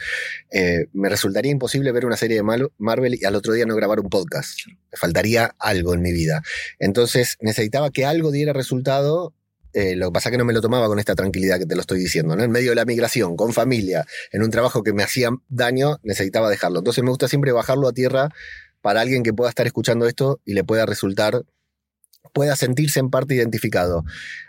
Eh, 0.51 0.87
me 0.93 1.09
resultaría 1.09 1.51
imposible 1.51 1.93
ver 1.93 2.07
una 2.07 2.17
serie 2.17 2.37
de 2.37 2.69
Marvel 2.79 3.19
y 3.21 3.25
al 3.25 3.35
otro 3.35 3.53
día 3.53 3.65
no 3.65 3.75
grabar 3.75 4.01
un 4.01 4.11
podcast. 4.11 4.61
Me 4.67 4.99
faltaría 4.99 5.55
algo 5.59 5.95
en 5.95 6.03
mi 6.03 6.13
vida. 6.13 6.43
Entonces 6.79 7.37
necesitaba 7.41 7.91
que 7.91 8.05
algo 8.05 8.31
diera 8.31 8.53
resultado. 8.53 9.35
Eh, 9.81 9.95
lo 9.95 10.07
que 10.07 10.13
pasa 10.15 10.29
es 10.29 10.33
que 10.33 10.39
no 10.39 10.45
me 10.45 10.53
lo 10.53 10.61
tomaba 10.61 10.89
con 10.89 10.99
esta 10.99 11.15
tranquilidad 11.15 11.57
que 11.61 11.65
te 11.65 11.77
lo 11.77 11.83
estoy 11.83 12.01
diciendo, 12.01 12.35
¿no? 12.35 12.43
En 12.43 12.51
medio 12.51 12.71
de 12.71 12.75
la 12.75 12.85
migración, 12.85 13.37
con 13.37 13.53
familia, 13.53 14.05
en 14.33 14.43
un 14.43 14.51
trabajo 14.51 14.83
que 14.83 14.93
me 14.93 15.05
hacía 15.05 15.31
daño, 15.49 15.99
necesitaba 16.03 16.51
dejarlo. 16.51 16.81
Entonces 16.81 17.05
me 17.05 17.11
gusta 17.11 17.29
siempre 17.29 17.53
bajarlo 17.53 17.87
a 17.87 17.93
tierra 17.93 18.31
para 18.81 19.03
alguien 19.03 19.23
que 19.23 19.33
pueda 19.33 19.51
estar 19.51 19.69
escuchando 19.69 20.09
esto 20.09 20.41
y 20.45 20.55
le 20.55 20.65
pueda 20.65 20.85
resultar, 20.85 21.45
pueda 22.33 22.57
sentirse 22.57 22.99
en 22.99 23.09
parte 23.09 23.37
identificado. 23.37 24.03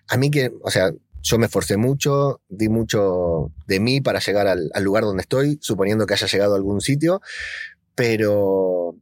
A 0.08 0.18
mí 0.18 0.32
que, 0.32 0.52
o 0.64 0.72
sea, 0.72 0.94
yo 1.22 1.38
me 1.38 1.46
esforcé 1.46 1.78
mucho, 1.78 2.42
di 2.50 2.68
mucho 2.68 3.52
de 3.68 3.80
mí 3.80 4.02
para 4.02 4.18
llegar 4.22 4.48
al, 4.48 4.72
al 4.74 4.84
lugar 4.84 5.04
donde 5.04 5.22
estoy, 5.22 5.60
suponiendo 5.62 6.08
que 6.08 6.16
haya 6.16 6.26
llegado 6.26 6.54
a 6.54 6.58
algún 6.58 6.82
sitio, 6.82 7.22
pero 7.94 8.96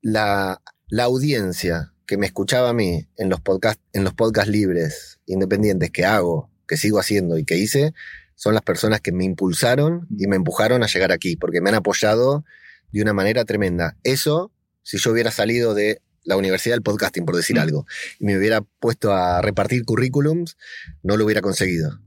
la, 0.00 0.62
la 0.88 1.04
audiencia 1.04 1.92
que 2.06 2.16
me 2.16 2.26
escuchaba 2.26 2.70
a 2.70 2.72
mí 2.72 3.06
en 3.16 3.28
los 3.28 3.40
podcast, 3.40 3.80
en 3.92 4.04
los 4.04 4.14
podcasts 4.14 4.50
libres, 4.50 5.20
independientes 5.26 5.90
que 5.90 6.04
hago, 6.04 6.50
que 6.66 6.76
sigo 6.76 6.98
haciendo 6.98 7.38
y 7.38 7.44
que 7.44 7.56
hice, 7.56 7.94
son 8.34 8.54
las 8.54 8.62
personas 8.62 9.00
que 9.00 9.12
me 9.12 9.24
impulsaron 9.24 10.06
y 10.18 10.26
me 10.26 10.36
empujaron 10.36 10.82
a 10.82 10.86
llegar 10.86 11.12
aquí, 11.12 11.36
porque 11.36 11.60
me 11.60 11.70
han 11.70 11.76
apoyado 11.76 12.44
de 12.90 13.02
una 13.02 13.12
manera 13.12 13.44
tremenda. 13.44 13.96
Eso, 14.04 14.52
si 14.82 14.98
yo 14.98 15.12
hubiera 15.12 15.30
salido 15.30 15.74
de 15.74 16.00
la 16.24 16.36
Universidad 16.36 16.74
del 16.74 16.82
Podcasting, 16.82 17.24
por 17.24 17.36
decir 17.36 17.58
algo, 17.58 17.86
y 18.18 18.24
me 18.24 18.36
hubiera 18.36 18.60
puesto 18.60 19.12
a 19.12 19.42
repartir 19.42 19.84
currículums, 19.84 20.56
no 21.02 21.16
lo 21.16 21.24
hubiera 21.24 21.40
conseguido. 21.40 22.00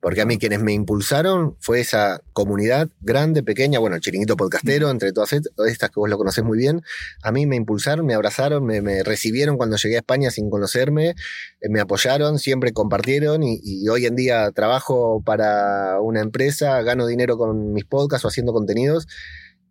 Porque 0.00 0.22
a 0.22 0.26
mí 0.26 0.38
quienes 0.38 0.60
me 0.62 0.72
impulsaron 0.72 1.56
fue 1.60 1.80
esa 1.80 2.22
comunidad 2.32 2.88
grande, 3.02 3.42
pequeña, 3.42 3.78
bueno, 3.78 3.96
el 3.96 4.02
chiringuito 4.02 4.36
podcastero, 4.36 4.88
entre 4.90 5.12
todas 5.12 5.32
est- 5.34 5.48
estas 5.66 5.90
que 5.90 6.00
vos 6.00 6.08
lo 6.08 6.16
conocés 6.16 6.42
muy 6.42 6.56
bien. 6.56 6.80
A 7.22 7.32
mí 7.32 7.44
me 7.46 7.56
impulsaron, 7.56 8.06
me 8.06 8.14
abrazaron, 8.14 8.64
me, 8.64 8.80
me 8.80 9.02
recibieron 9.02 9.58
cuando 9.58 9.76
llegué 9.76 9.96
a 9.96 9.98
España 9.98 10.30
sin 10.30 10.48
conocerme, 10.48 11.10
eh, 11.10 11.14
me 11.68 11.80
apoyaron, 11.80 12.38
siempre 12.38 12.72
compartieron 12.72 13.42
y, 13.42 13.60
y 13.62 13.88
hoy 13.88 14.06
en 14.06 14.16
día 14.16 14.50
trabajo 14.52 15.22
para 15.24 16.00
una 16.00 16.20
empresa, 16.20 16.80
gano 16.82 17.06
dinero 17.06 17.36
con 17.36 17.72
mis 17.74 17.84
podcasts 17.84 18.24
o 18.24 18.28
haciendo 18.28 18.52
contenidos 18.52 19.06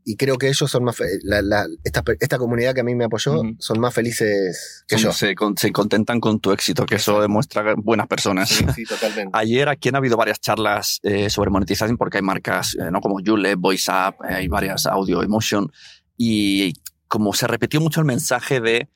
y 0.05 0.15
creo 0.15 0.37
que 0.37 0.47
ellos 0.47 0.69
son 0.71 0.83
más, 0.83 0.97
la- 1.23 1.41
la- 1.41 1.67
esta, 1.83 2.03
esta 2.19 2.37
comunidad 2.37 2.73
que 2.73 2.81
a 2.81 2.83
mí 2.83 2.95
me 2.95 3.05
apoyó 3.05 3.41
son 3.59 3.79
más 3.79 3.93
felices 3.93 4.83
que 4.87 4.95
Son- 4.97 5.03
yo. 5.11 5.13
Se, 5.13 5.35
con- 5.35 5.57
se 5.57 5.71
contentan 5.71 6.19
con 6.19 6.39
tu 6.39 6.51
éxito, 6.51 6.85
que 6.85 6.95
eso 6.95 7.21
demuestra 7.21 7.75
buenas 7.75 8.07
personas. 8.07 8.49
Sí, 8.49 8.65
sí, 8.75 8.83
totalmente. 8.85 9.31
Ayer 9.37 9.69
aquí 9.69 9.89
han 9.89 9.95
habido 9.95 10.17
varias 10.17 10.39
charlas 10.41 10.99
eh, 11.03 11.29
sobre 11.29 11.49
monetización 11.51 11.97
porque 11.97 12.17
hay 12.17 12.23
marcas 12.23 12.75
eh, 12.75 12.89
¿no? 12.91 13.01
como 13.01 13.19
Yule, 13.19 13.55
VoiceUp, 13.55 14.23
eh, 14.27 14.33
hay 14.35 14.47
varias 14.47 14.85
Audio 14.85 15.21
Emotion 15.21 15.71
y 16.17 16.73
como 17.07 17.33
se 17.33 17.47
repitió 17.47 17.81
mucho 17.81 17.99
el 17.99 18.05
mensaje 18.05 18.61
de 18.61 18.89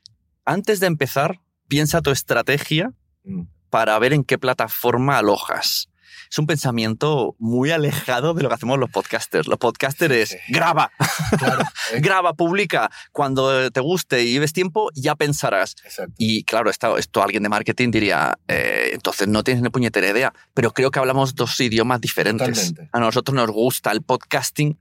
antes 0.46 0.80
de 0.80 0.88
empezar, 0.88 1.40
piensa 1.68 2.02
tu 2.02 2.12
estrategia 2.12 2.92
Mm. 3.26 3.44
para 3.70 3.98
ver 4.00 4.12
en 4.14 4.24
qué 4.26 4.38
plataforma 4.38 5.18
alojas. 5.18 5.88
Es 6.34 6.40
un 6.40 6.48
pensamiento 6.48 7.36
muy 7.38 7.70
alejado 7.70 8.34
de 8.34 8.42
lo 8.42 8.50
que 8.50 8.56
hacemos 8.56 8.80
los 8.80 8.90
podcasters. 8.90 9.46
Los 9.46 9.60
podcasters 9.60 10.16
es 10.16 10.38
graba, 10.50 10.92
Claro, 11.38 11.62
eh, 11.94 12.00
graba, 12.00 12.34
publica. 12.34 12.90
Cuando 13.12 13.70
te 13.70 13.80
guste 13.82 14.24
y 14.24 14.32
lleves 14.32 14.52
tiempo, 14.52 14.90
ya 14.96 15.14
pensarás. 15.14 15.76
exacto. 15.86 16.16
Y 16.18 16.44
claro, 16.44 16.72
esto, 16.72 16.98
esto 16.98 17.22
alguien 17.22 17.44
de 17.44 17.50
marketing 17.50 17.92
diría, 17.92 18.40
eh, 18.48 18.90
entonces 18.94 19.28
no 19.28 19.44
tienes 19.44 19.62
ni 19.62 19.70
puñetera 19.70 20.10
idea, 20.10 20.34
pero 20.56 20.72
creo 20.72 20.90
que 20.90 20.98
hablamos 20.98 21.36
dos 21.36 21.60
idiomas 21.60 22.02
diferentes. 22.02 22.48
Totalmente. 22.48 22.90
A 22.92 23.00
nosotros 23.00 23.36
nos 23.36 23.52
gusta 23.52 23.92
el 23.92 24.02
podcasting 24.02 24.80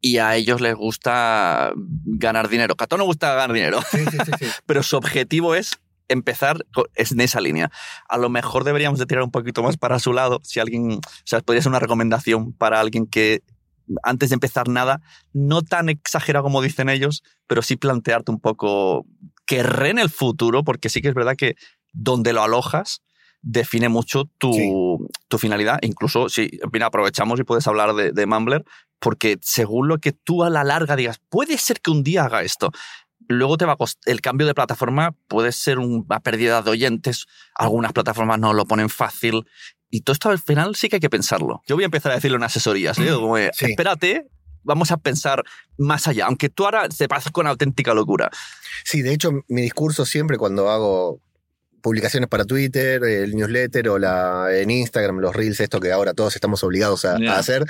y 0.00 0.18
a 0.18 0.36
ellos 0.36 0.60
les 0.60 0.76
gusta 0.76 1.72
ganar 1.74 2.48
dinero. 2.48 2.76
Que 2.76 2.84
a 2.84 2.86
todos 2.86 2.98
nos 2.98 3.08
gusta 3.08 3.34
ganar 3.34 3.52
dinero, 3.52 3.80
sí, 3.90 3.98
sí, 4.12 4.18
sí. 4.38 4.46
pero 4.66 4.84
su 4.84 4.96
objetivo 4.96 5.56
es 5.56 5.80
empezar 6.08 6.64
es 6.94 7.12
en 7.12 7.20
esa 7.20 7.40
línea. 7.40 7.70
A 8.08 8.18
lo 8.18 8.28
mejor 8.28 8.64
deberíamos 8.64 8.98
de 8.98 9.06
tirar 9.06 9.24
un 9.24 9.30
poquito 9.30 9.62
más 9.62 9.76
para 9.76 9.98
su 9.98 10.12
lado. 10.12 10.40
Si 10.42 10.60
alguien, 10.60 10.92
o 10.92 11.00
sea, 11.24 11.40
podría 11.40 11.62
ser 11.62 11.70
una 11.70 11.80
recomendación 11.80 12.52
para 12.52 12.80
alguien 12.80 13.06
que 13.06 13.42
antes 14.02 14.30
de 14.30 14.34
empezar 14.34 14.68
nada, 14.68 15.00
no 15.32 15.62
tan 15.62 15.88
exagerado 15.90 16.42
como 16.44 16.62
dicen 16.62 16.88
ellos, 16.88 17.22
pero 17.46 17.60
sí 17.62 17.76
plantearte 17.76 18.32
un 18.32 18.40
poco 18.40 19.06
querré 19.46 19.90
en 19.90 19.98
el 19.98 20.08
futuro, 20.10 20.64
porque 20.64 20.88
sí 20.88 21.02
que 21.02 21.08
es 21.08 21.14
verdad 21.14 21.36
que 21.36 21.54
donde 21.92 22.32
lo 22.32 22.42
alojas 22.42 23.02
define 23.42 23.90
mucho 23.90 24.24
tu, 24.38 24.52
Sí. 24.54 24.72
tu 25.28 25.36
finalidad. 25.38 25.78
Incluso, 25.82 26.30
si 26.30 26.58
mira, 26.72 26.86
aprovechamos 26.86 27.38
y 27.38 27.44
puedes 27.44 27.66
hablar 27.66 27.94
de, 27.94 28.10
de 28.12 28.26
Mumbler, 28.26 28.64
porque 28.98 29.36
según 29.42 29.86
lo 29.86 29.98
que 29.98 30.12
tú 30.12 30.44
a 30.44 30.48
la 30.50 30.64
larga 30.64 30.96
digas, 30.96 31.20
puede 31.28 31.58
ser 31.58 31.82
que 31.82 31.90
un 31.90 32.02
día 32.02 32.24
haga 32.24 32.42
esto. 32.42 32.70
Luego 33.28 33.56
te 33.56 33.64
va 33.64 33.72
a 33.72 33.76
cost- 33.76 34.00
el 34.06 34.20
cambio 34.20 34.46
de 34.46 34.54
plataforma 34.54 35.14
puede 35.28 35.52
ser 35.52 35.78
una 35.78 36.20
pérdida 36.20 36.62
de 36.62 36.70
oyentes. 36.70 37.26
Algunas 37.54 37.92
plataformas 37.92 38.38
no 38.38 38.52
lo 38.52 38.66
ponen 38.66 38.88
fácil. 38.90 39.46
Y 39.90 40.00
todo 40.02 40.12
esto 40.14 40.30
al 40.30 40.38
final 40.38 40.74
sí 40.76 40.88
que 40.88 40.96
hay 40.96 41.00
que 41.00 41.10
pensarlo. 41.10 41.62
Yo 41.66 41.76
voy 41.76 41.84
a 41.84 41.86
empezar 41.86 42.12
a 42.12 42.16
decirlo 42.16 42.36
en 42.36 42.42
asesorías. 42.42 42.98
¿eh? 42.98 43.08
Como, 43.14 43.38
eh, 43.38 43.50
Sí. 43.54 43.66
Espérate, 43.66 44.26
vamos 44.62 44.90
a 44.90 44.96
pensar 44.96 45.42
más 45.78 46.06
allá. 46.08 46.26
Aunque 46.26 46.48
tú 46.48 46.64
ahora 46.64 46.88
te 46.88 47.08
pases 47.08 47.32
con 47.32 47.46
auténtica 47.46 47.94
locura. 47.94 48.30
Sí, 48.84 49.02
de 49.02 49.12
hecho, 49.14 49.30
mi 49.48 49.62
discurso 49.62 50.04
siempre 50.04 50.36
cuando 50.36 50.68
hago 50.70 51.20
publicaciones 51.80 52.28
para 52.30 52.46
Twitter, 52.46 53.04
el 53.04 53.34
newsletter 53.36 53.90
o 53.90 53.98
la, 53.98 54.46
en 54.52 54.70
Instagram, 54.70 55.18
los 55.18 55.36
reels, 55.36 55.60
esto 55.60 55.80
que 55.80 55.92
ahora 55.92 56.14
todos 56.14 56.34
estamos 56.34 56.64
obligados 56.64 57.04
a 57.04 57.16
hacer, 57.36 57.66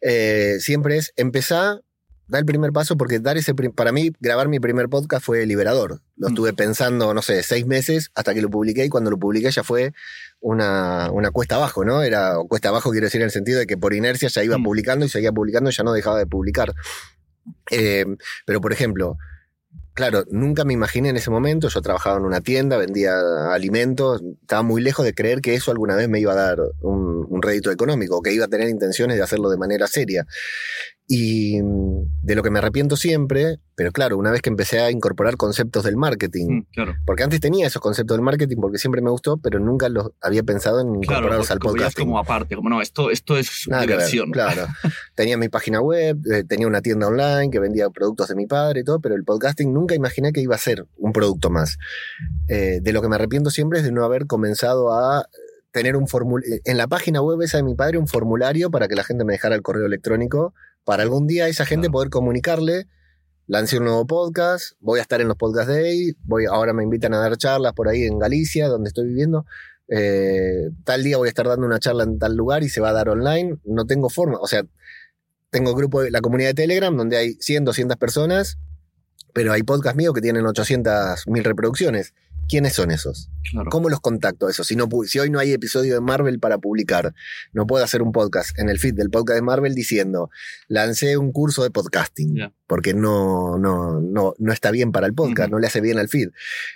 eh, 0.00 0.56
siempre 0.60 0.96
es 0.96 1.12
empezar, 1.16 1.82
dar 2.30 2.40
el 2.40 2.46
primer 2.46 2.72
paso, 2.72 2.96
porque 2.96 3.18
dar 3.18 3.36
ese 3.36 3.54
para 3.54 3.92
mí, 3.92 4.12
grabar 4.20 4.48
mi 4.48 4.60
primer 4.60 4.88
podcast 4.88 5.24
fue 5.24 5.44
liberador. 5.46 6.00
Lo 6.16 6.28
Mm. 6.28 6.30
estuve 6.30 6.52
pensando, 6.52 7.12
no 7.12 7.22
sé, 7.22 7.42
seis 7.42 7.66
meses 7.66 8.10
hasta 8.14 8.32
que 8.34 8.40
lo 8.42 8.48
publiqué 8.50 8.84
y 8.84 8.88
cuando 8.88 9.10
lo 9.10 9.18
publiqué 9.18 9.50
ya 9.50 9.62
fue 9.64 9.92
una, 10.40 11.10
una 11.12 11.30
cuesta 11.30 11.56
abajo, 11.56 11.84
¿no? 11.84 12.02
Era 12.02 12.38
o 12.38 12.46
cuesta 12.48 12.68
abajo, 12.70 12.90
quiero 12.90 13.06
decir, 13.06 13.20
en 13.20 13.26
el 13.26 13.30
sentido 13.30 13.58
de 13.58 13.66
que 13.66 13.76
por 13.76 13.92
inercia 13.94 14.28
ya 14.28 14.42
iba 14.44 14.56
Mm. 14.58 14.62
publicando 14.64 15.04
y 15.04 15.08
seguía 15.08 15.32
publicando 15.32 15.70
y 15.70 15.72
ya 15.74 15.82
no 15.84 15.92
dejaba 15.92 16.18
de 16.18 16.26
publicar. 16.26 16.72
Eh, 17.70 18.06
pero, 18.46 18.60
por 18.60 18.72
ejemplo, 18.72 19.16
Claro, 19.92 20.24
nunca 20.30 20.64
me 20.64 20.72
imaginé 20.72 21.10
en 21.10 21.16
ese 21.16 21.30
momento, 21.30 21.68
yo 21.68 21.82
trabajaba 21.82 22.16
en 22.16 22.24
una 22.24 22.40
tienda, 22.40 22.76
vendía 22.78 23.52
alimentos, 23.52 24.22
estaba 24.40 24.62
muy 24.62 24.80
lejos 24.80 25.04
de 25.04 25.14
creer 25.14 25.40
que 25.40 25.54
eso 25.54 25.72
alguna 25.72 25.94
vez 25.96 26.08
me 26.08 26.20
iba 26.20 26.32
a 26.32 26.36
dar 26.36 26.58
un, 26.80 27.26
un 27.28 27.42
rédito 27.42 27.70
económico, 27.72 28.22
que 28.22 28.32
iba 28.32 28.44
a 28.44 28.48
tener 28.48 28.68
intenciones 28.68 29.16
de 29.16 29.22
hacerlo 29.24 29.50
de 29.50 29.58
manera 29.58 29.88
seria. 29.88 30.26
Y 31.12 31.60
mm, 31.60 32.22
de 32.22 32.36
lo 32.36 32.44
que 32.44 32.50
me 32.50 32.60
arrepiento 32.60 32.94
siempre, 32.94 33.58
pero 33.74 33.90
claro, 33.90 34.16
una 34.16 34.30
vez 34.30 34.42
que 34.42 34.48
empecé 34.48 34.78
a 34.78 34.92
incorporar 34.92 35.36
conceptos 35.36 35.82
del 35.82 35.96
marketing, 35.96 36.62
claro. 36.72 36.94
porque 37.04 37.24
antes 37.24 37.40
tenía 37.40 37.66
esos 37.66 37.82
conceptos 37.82 38.16
del 38.16 38.22
marketing 38.24 38.58
porque 38.60 38.78
siempre 38.78 39.02
me 39.02 39.10
gustó, 39.10 39.36
pero 39.36 39.58
nunca 39.58 39.88
los 39.88 40.12
había 40.20 40.44
pensado 40.44 40.80
en 40.80 40.94
incorporarlos 40.94 41.50
al 41.50 41.58
podcasting. 41.58 42.04
como 42.06 42.16
aparte, 42.20 42.54
como 42.54 42.68
no, 42.68 42.80
esto, 42.80 43.10
esto 43.10 43.36
es 43.36 43.66
Nada 43.66 43.86
ver, 43.86 44.08
claro. 44.30 44.68
tenía 45.16 45.36
mi 45.36 45.48
página 45.48 45.80
web, 45.80 46.16
eh, 46.32 46.44
tenía 46.44 46.68
una 46.68 46.80
tienda 46.80 47.08
online 47.08 47.50
que 47.50 47.58
vendía 47.58 47.90
productos 47.90 48.28
de 48.28 48.36
mi 48.36 48.46
padre 48.46 48.82
y 48.82 48.84
todo, 48.84 49.00
pero 49.00 49.16
el 49.16 49.24
podcasting 49.24 49.74
nunca 49.74 49.96
imaginé 49.96 50.32
que 50.32 50.40
iba 50.40 50.54
a 50.54 50.58
ser 50.58 50.86
un 50.96 51.12
producto 51.12 51.50
más. 51.50 51.76
Eh, 52.46 52.78
de 52.80 52.92
lo 52.92 53.02
que 53.02 53.08
me 53.08 53.16
arrepiento 53.16 53.50
siempre 53.50 53.80
es 53.80 53.84
de 53.84 53.90
no 53.90 54.04
haber 54.04 54.28
comenzado 54.28 54.92
a 54.92 55.26
tener 55.72 55.96
un 55.96 56.06
formulario, 56.06 56.60
en 56.64 56.76
la 56.76 56.86
página 56.86 57.20
web 57.22 57.42
esa 57.42 57.58
de 57.58 57.62
mi 57.62 57.74
padre, 57.74 57.98
un 57.98 58.08
formulario 58.08 58.70
para 58.70 58.88
que 58.88 58.94
la 58.94 59.04
gente 59.04 59.24
me 59.24 59.32
dejara 59.32 59.54
el 59.54 59.62
correo 59.62 59.86
electrónico, 59.86 60.54
para 60.84 61.02
algún 61.02 61.26
día 61.26 61.48
esa 61.48 61.64
gente 61.66 61.86
Claro. 61.86 61.92
poder 61.92 62.10
comunicarle. 62.10 62.86
Lancé 63.46 63.78
un 63.78 63.84
nuevo 63.84 64.06
podcast, 64.06 64.74
voy 64.80 65.00
a 65.00 65.02
estar 65.02 65.20
en 65.20 65.26
los 65.26 65.36
podcast 65.36 65.68
day, 65.68 66.12
voy, 66.22 66.44
ahora 66.46 66.72
me 66.72 66.84
invitan 66.84 67.14
a 67.14 67.18
dar 67.18 67.36
charlas 67.36 67.72
por 67.72 67.88
ahí 67.88 68.04
en 68.04 68.18
Galicia, 68.18 68.68
donde 68.68 68.88
estoy 68.88 69.08
viviendo. 69.08 69.44
Eh, 69.88 70.70
tal 70.84 71.02
día 71.02 71.16
voy 71.16 71.26
a 71.26 71.30
estar 71.30 71.48
dando 71.48 71.66
una 71.66 71.80
charla 71.80 72.04
en 72.04 72.18
tal 72.20 72.36
lugar 72.36 72.62
y 72.62 72.68
se 72.68 72.80
va 72.80 72.90
a 72.90 72.92
dar 72.92 73.08
online. 73.08 73.58
No 73.64 73.86
tengo 73.86 74.08
forma, 74.08 74.38
o 74.40 74.46
sea, 74.46 74.62
tengo 75.50 75.74
grupo 75.74 76.00
de 76.00 76.12
la 76.12 76.20
comunidad 76.20 76.50
de 76.50 76.54
Telegram 76.54 76.96
donde 76.96 77.16
hay 77.16 77.32
100, 77.40 77.64
200 77.64 77.96
personas, 77.96 78.56
pero 79.34 79.52
hay 79.52 79.64
podcast 79.64 79.96
míos 79.96 80.14
que 80.14 80.20
tienen 80.20 80.46
800 80.46 81.26
mil 81.26 81.42
reproducciones. 81.42 82.14
¿Quiénes 82.50 82.72
son 82.74 82.90
esos? 82.90 83.28
claro. 83.50 83.70
¿Cómo 83.70 83.88
los 83.88 84.00
contacto 84.00 84.46
a 84.46 84.50
esos? 84.50 84.66
Si, 84.66 84.74
no, 84.76 84.88
pu- 84.88 85.06
si 85.06 85.18
hoy 85.18 85.30
no 85.30 85.38
hay 85.38 85.52
episodio 85.52 85.94
de 85.94 86.00
Marvel 86.00 86.40
para 86.40 86.58
publicar, 86.58 87.14
no 87.52 87.66
puedo 87.66 87.84
hacer 87.84 88.02
un 88.02 88.10
podcast 88.12 88.58
en 88.58 88.68
el 88.68 88.78
feed 88.78 88.94
del 88.94 89.08
podcast 89.10 89.36
de 89.36 89.42
Marvel 89.42 89.74
diciendo, 89.74 90.30
lancé 90.68 91.16
un 91.16 91.32
curso 91.32 91.62
de 91.62 91.70
podcasting, 91.70 92.34
porque 92.66 92.92
no, 92.92 93.56
no, 93.58 94.00
no, 94.00 94.34
no 94.38 94.52
está 94.52 94.70
bien 94.72 94.90
para 94.92 95.06
el 95.06 95.14
podcast, 95.14 95.50
no 95.50 95.58
le 95.58 95.66
hace 95.68 95.80
bien 95.80 95.98
al 95.98 96.08
feed. 96.08 96.30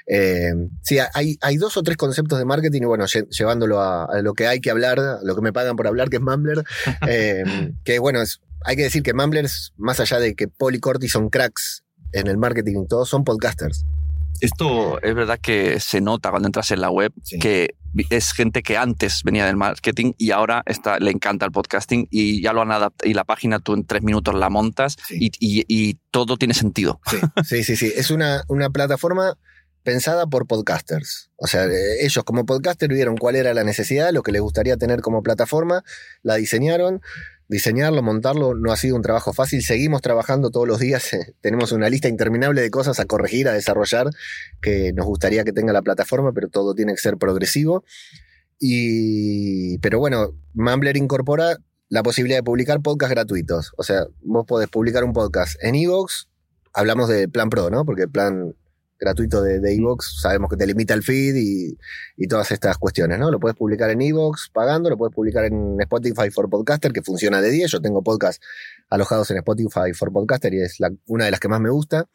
Eh, 0.06 0.52
sí, 0.82 0.98
hay, 1.12 1.38
hay 1.40 1.56
dos 1.56 1.76
o 1.76 1.82
tres 1.82 1.96
conceptos 1.96 2.38
de 2.38 2.44
marketing 2.44 2.82
y 2.82 2.86
bueno, 2.86 3.04
lle- 3.04 3.28
llevándolo 3.28 3.80
a, 3.80 4.04
a 4.04 4.22
lo 4.22 4.34
que 4.34 4.46
hay 4.46 4.60
que 4.60 4.70
hablar, 4.70 4.98
a 5.00 5.18
lo 5.22 5.34
que 5.34 5.42
me 5.42 5.52
pagan 5.52 5.76
por 5.76 5.86
hablar, 5.86 6.08
que 6.08 6.16
es 6.16 6.22
Mumbler, 6.22 6.64
eh, 7.08 7.44
que 7.84 7.98
bueno, 7.98 8.22
es, 8.22 8.40
hay 8.64 8.76
que 8.76 8.82
decir 8.84 9.02
que 9.02 9.12
Mumbler, 9.12 9.46
más 9.76 10.00
allá 10.00 10.18
de 10.20 10.34
que 10.34 10.48
Paul 10.48 10.74
y 10.76 10.80
Corti 10.80 11.08
son 11.08 11.28
cracks 11.30 11.84
en 12.12 12.28
el 12.28 12.38
marketing 12.38 12.84
y 12.84 12.86
todo, 12.88 13.04
son 13.04 13.24
podcasters. 13.24 13.84
Esto 14.40 15.00
es 15.02 15.14
verdad 15.14 15.38
que 15.40 15.80
se 15.80 16.00
nota 16.00 16.30
cuando 16.30 16.48
entras 16.48 16.70
en 16.70 16.80
la 16.80 16.90
web 16.90 17.12
Sí. 17.22 17.38
que 17.38 17.74
es 18.10 18.32
gente 18.32 18.62
que 18.62 18.76
antes 18.76 19.22
venía 19.22 19.46
del 19.46 19.56
marketing 19.56 20.12
y 20.18 20.32
ahora 20.32 20.62
está, 20.66 20.98
le 20.98 21.10
encanta 21.12 21.46
el 21.46 21.52
podcasting 21.52 22.08
y 22.10 22.42
ya 22.42 22.52
lo 22.52 22.62
han 22.62 22.72
adaptado. 22.72 23.08
Y 23.08 23.14
la 23.14 23.24
página 23.24 23.60
tú 23.60 23.74
en 23.74 23.84
tres 23.86 24.02
minutos 24.02 24.34
la 24.34 24.50
montas 24.50 24.96
y, 25.10 25.26
y- 25.38 25.64
y 25.68 25.94
todo 26.10 26.36
tiene 26.36 26.54
sentido. 26.54 27.00
Sí, 27.10 27.18
sí, 27.44 27.64
sí. 27.64 27.76
sí. 27.76 27.92
Es 27.96 28.10
una, 28.10 28.42
una 28.48 28.70
plataforma 28.70 29.38
pensada 29.84 30.26
por 30.26 30.46
podcasters. 30.46 31.30
O 31.36 31.46
sea, 31.46 31.64
eh, 31.66 32.04
ellos 32.04 32.24
como 32.24 32.46
podcaster 32.46 32.88
vieron 32.88 33.16
cuál 33.18 33.36
era 33.36 33.52
la 33.54 33.64
necesidad, 33.64 34.12
lo 34.12 34.22
que 34.22 34.32
les 34.32 34.40
gustaría 34.40 34.76
tener 34.78 35.00
como 35.02 35.22
plataforma, 35.22 35.84
la 36.22 36.36
diseñaron. 36.36 37.00
Diseñarlo, 37.48 38.02
montarlo 38.02 38.54
no 38.54 38.72
ha 38.72 38.76
sido 38.76 38.96
un 38.96 39.02
trabajo 39.02 39.32
fácil. 39.32 39.62
Seguimos 39.62 40.00
trabajando 40.00 40.50
todos 40.50 40.66
los 40.66 40.78
días. 40.78 41.10
Tenemos 41.40 41.72
una 41.72 41.88
lista 41.88 42.08
interminable 42.08 42.62
de 42.62 42.70
cosas 42.70 43.00
a 43.00 43.04
corregir, 43.04 43.48
a 43.48 43.52
desarrollar, 43.52 44.08
que 44.62 44.92
nos 44.92 45.06
gustaría 45.06 45.44
que 45.44 45.52
tenga 45.52 45.72
la 45.72 45.82
plataforma, 45.82 46.32
pero 46.32 46.48
todo 46.48 46.74
tiene 46.74 46.92
que 46.92 47.00
ser 47.00 47.16
progresivo. 47.18 47.84
Y, 48.58 49.78
pero 49.78 49.98
bueno, 49.98 50.34
Mumbler 50.54 50.96
incorpora 50.96 51.58
la 51.88 52.02
posibilidad 52.02 52.38
de 52.38 52.42
publicar 52.42 52.80
podcasts 52.80 53.14
gratuitos. 53.14 53.72
O 53.76 53.82
sea, 53.82 54.06
vos 54.22 54.46
podés 54.46 54.68
publicar 54.68 55.04
un 55.04 55.12
podcast 55.12 55.62
en 55.62 55.74
Evox, 55.74 56.28
hablamos 56.72 57.08
de 57.08 57.28
plan 57.28 57.50
pro, 57.50 57.70
¿no? 57.70 57.84
Porque 57.84 58.08
plan 58.08 58.54
gratuito 58.98 59.42
de, 59.42 59.60
de 59.60 59.74
Evox 59.74 60.20
sabemos 60.20 60.48
que 60.50 60.56
te 60.56 60.66
limita 60.66 60.94
el 60.94 61.02
feed 61.02 61.34
y, 61.36 61.76
y 62.16 62.26
todas 62.28 62.50
estas 62.52 62.78
cuestiones, 62.78 63.18
¿no? 63.18 63.30
Lo 63.30 63.40
puedes 63.40 63.56
publicar 63.56 63.90
en 63.90 64.00
Evox 64.02 64.50
pagando, 64.52 64.88
lo 64.90 64.96
puedes 64.96 65.14
publicar 65.14 65.44
en 65.44 65.76
Spotify 65.80 66.30
for 66.30 66.48
Podcaster, 66.48 66.92
que 66.92 67.02
funciona 67.02 67.40
de 67.40 67.50
10. 67.50 67.70
Yo 67.72 67.80
tengo 67.80 68.02
podcasts 68.02 68.44
alojados 68.90 69.30
en 69.30 69.38
Spotify 69.38 69.92
for 69.94 70.12
Podcaster 70.12 70.54
y 70.54 70.60
es 70.62 70.80
la- 70.80 70.92
una 71.06 71.24
de 71.26 71.30
las 71.30 71.40
que 71.40 71.48
más 71.48 71.60
me 71.60 71.70
gusta. 71.70 72.08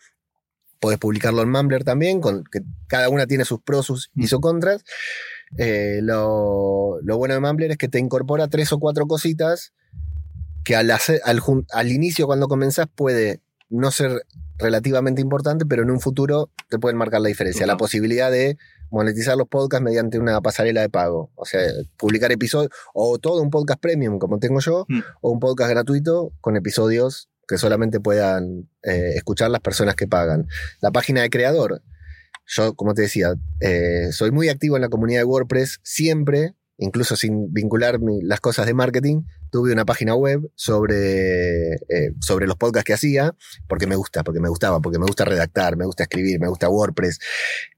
Puedes 0.79 0.98
publicarlo 1.00 1.41
en 1.41 1.50
Mumbler 1.51 1.83
también, 1.83 2.21
con, 2.21 2.43
que 2.45 2.62
cada 2.88 3.09
una 3.09 3.27
tiene 3.27 3.43
sus 3.43 3.59
pros 3.62 3.86
sus- 3.86 4.12
y 4.15 4.27
sus 4.27 4.39
contras. 4.39 4.83
Eh, 5.57 6.00
lo, 6.01 7.00
lo 7.01 7.17
bueno 7.17 7.33
de 7.33 7.39
Mumbler 7.41 7.71
es 7.71 7.77
que 7.77 7.89
te 7.89 8.00
incorpora 8.00 8.48
tres 8.48 8.71
o 8.71 8.79
cuatro 8.79 9.05
cositas 9.07 9.74
que 10.63 10.75
al, 10.75 10.89
hacer- 10.91 11.21
al, 11.25 11.41
al 11.71 11.91
inicio 11.91 12.27
cuando 12.27 12.48
comenzás 12.48 12.88
puede 12.95 13.41
no 13.69 13.91
ser 13.91 14.23
relativamente 14.57 15.21
importante, 15.21 15.65
pero 15.65 15.83
en 15.83 15.91
un 15.91 15.99
futuro 15.99 16.51
te 16.69 16.79
pueden 16.79 16.97
marcar 16.97 17.21
la 17.21 17.29
diferencia. 17.29 17.65
La 17.67 17.77
posibilidad 17.77 18.31
de 18.31 18.57
monetizar 18.91 19.38
los 19.38 19.47
podcasts 19.47 19.83
mediante 19.83 20.19
una 20.19 20.41
pasarela 20.41 20.81
de 20.81 20.89
pago. 20.89 21.31
O 21.35 21.45
sea, 21.45 21.61
publicar 21.97 22.31
episodios, 22.31 22.71
o 22.93 23.19
todo 23.19 23.41
un 23.41 23.49
podcast 23.51 23.79
premium 23.79 24.17
como 24.19 24.39
tengo 24.39 24.59
yo, 24.59 24.85
Mm. 24.89 24.99
o 25.21 25.31
un 25.31 25.39
podcast 25.39 25.69
gratuito 25.69 26.33
con 26.41 26.57
episodios 26.57 27.29
que 27.47 27.57
solamente 27.57 27.99
puedan 27.99 28.69
eh, 28.83 29.13
escuchar 29.15 29.49
las 29.49 29.61
personas 29.61 29.95
que 29.95 30.07
pagan. 30.07 30.47
La 30.81 30.91
página 30.91 31.21
de 31.21 31.29
creador. 31.29 31.81
Yo, 32.45 32.73
como 32.73 32.93
te 32.95 33.03
decía, 33.03 33.33
eh, 33.59 34.11
soy 34.11 34.31
muy 34.31 34.49
activo 34.49 34.75
en 34.75 34.81
la 34.81 34.89
comunidad 34.89 35.19
de 35.21 35.25
WordPress 35.25 35.79
siempre, 35.83 36.55
incluso 36.79 37.15
sin 37.15 37.53
vincular 37.53 38.00
mi- 38.00 38.21
las 38.24 38.39
cosas 38.39 38.65
de 38.65 38.74
marketing. 38.74 39.24
Tuve 39.51 39.71
una 39.74 39.83
página 39.86 40.13
web 40.15 40.50
sobre, 40.55 41.74
eh, 41.74 42.13
sobre 42.21 42.45
los 42.48 42.55
podcasts 42.55 42.86
que 42.86 42.93
hacía, 42.93 43.36
porque 43.67 43.88
me 43.88 43.95
gusta, 43.95 44.24
porque 44.24 44.39
me 44.39 44.50
gustaba, 44.50 44.79
porque 44.79 45.00
me 45.00 45.05
gusta 45.05 45.25
redactar, 45.25 45.75
me 45.75 45.86
gusta 45.86 46.03
escribir, 46.03 46.39
me 46.39 46.48
gusta 46.48 46.69
WordPress. 46.69 47.19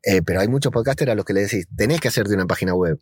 Eh, 0.04 0.22
pero 0.22 0.40
hay 0.42 0.48
muchos 0.48 0.72
podcasters 0.72 1.12
a 1.12 1.16
los 1.16 1.24
que 1.26 1.34
le 1.34 1.42
decís, 1.44 1.68
tenés 1.76 2.00
que 2.02 2.08
hacerte 2.10 2.34
una 2.34 2.46
página 2.46 2.74
web. 2.74 3.00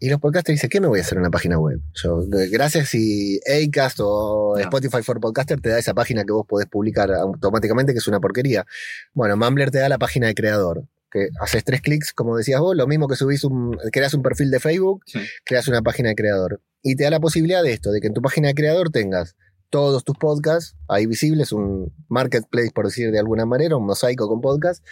Y 0.00 0.08
los 0.10 0.20
podcasters 0.20 0.56
dicen, 0.56 0.70
¿qué 0.70 0.80
me 0.80 0.88
voy 0.88 0.98
a 0.98 1.02
hacer 1.02 1.18
una 1.18 1.30
página 1.30 1.58
web? 1.58 1.80
Yo, 1.94 2.24
gracias 2.50 2.88
si 2.88 3.40
Acast 3.46 3.98
o 4.00 4.52
Claro. 4.54 4.68
Spotify 4.68 5.02
for 5.02 5.20
Podcaster 5.20 5.60
te 5.60 5.68
da 5.70 5.78
esa 5.78 5.94
página 5.94 6.24
que 6.24 6.32
vos 6.32 6.46
podés 6.46 6.66
publicar 6.66 7.10
automáticamente, 7.12 7.92
que 7.92 7.98
es 7.98 8.08
una 8.08 8.18
porquería. 8.20 8.66
Bueno, 9.14 9.36
Mumbler 9.36 9.70
te 9.70 9.78
da 9.78 9.88
la 9.88 9.98
página 9.98 10.26
de 10.26 10.34
creador. 10.34 10.84
Que 11.10 11.28
haces 11.40 11.64
tres 11.64 11.80
clics, 11.80 12.12
como 12.12 12.36
decías 12.36 12.60
vos, 12.60 12.76
lo 12.76 12.86
mismo 12.86 13.08
que 13.08 13.16
subís 13.16 13.44
un, 13.44 13.76
creas 13.92 14.14
un 14.14 14.22
perfil 14.22 14.50
de 14.50 14.60
Facebook, 14.60 15.02
creas 15.44 15.66
una 15.68 15.82
página 15.82 16.10
de 16.10 16.14
creador. 16.14 16.60
Y 16.82 16.96
te 16.96 17.04
da 17.04 17.10
la 17.10 17.20
posibilidad 17.20 17.62
de 17.62 17.72
esto, 17.72 17.90
de 17.92 18.00
que 18.00 18.06
en 18.08 18.14
tu 18.14 18.22
página 18.22 18.48
de 18.48 18.54
creador 18.54 18.90
tengas 18.90 19.36
todos 19.70 20.02
tus 20.02 20.16
podcasts 20.16 20.76
ahí 20.88 21.04
visibles, 21.06 21.52
un 21.52 21.92
marketplace, 22.08 22.70
por 22.74 22.86
decir 22.86 23.10
de 23.10 23.18
alguna 23.18 23.44
manera, 23.44 23.76
un 23.76 23.84
mosaico 23.84 24.26
con 24.26 24.40
podcasts, 24.40 24.82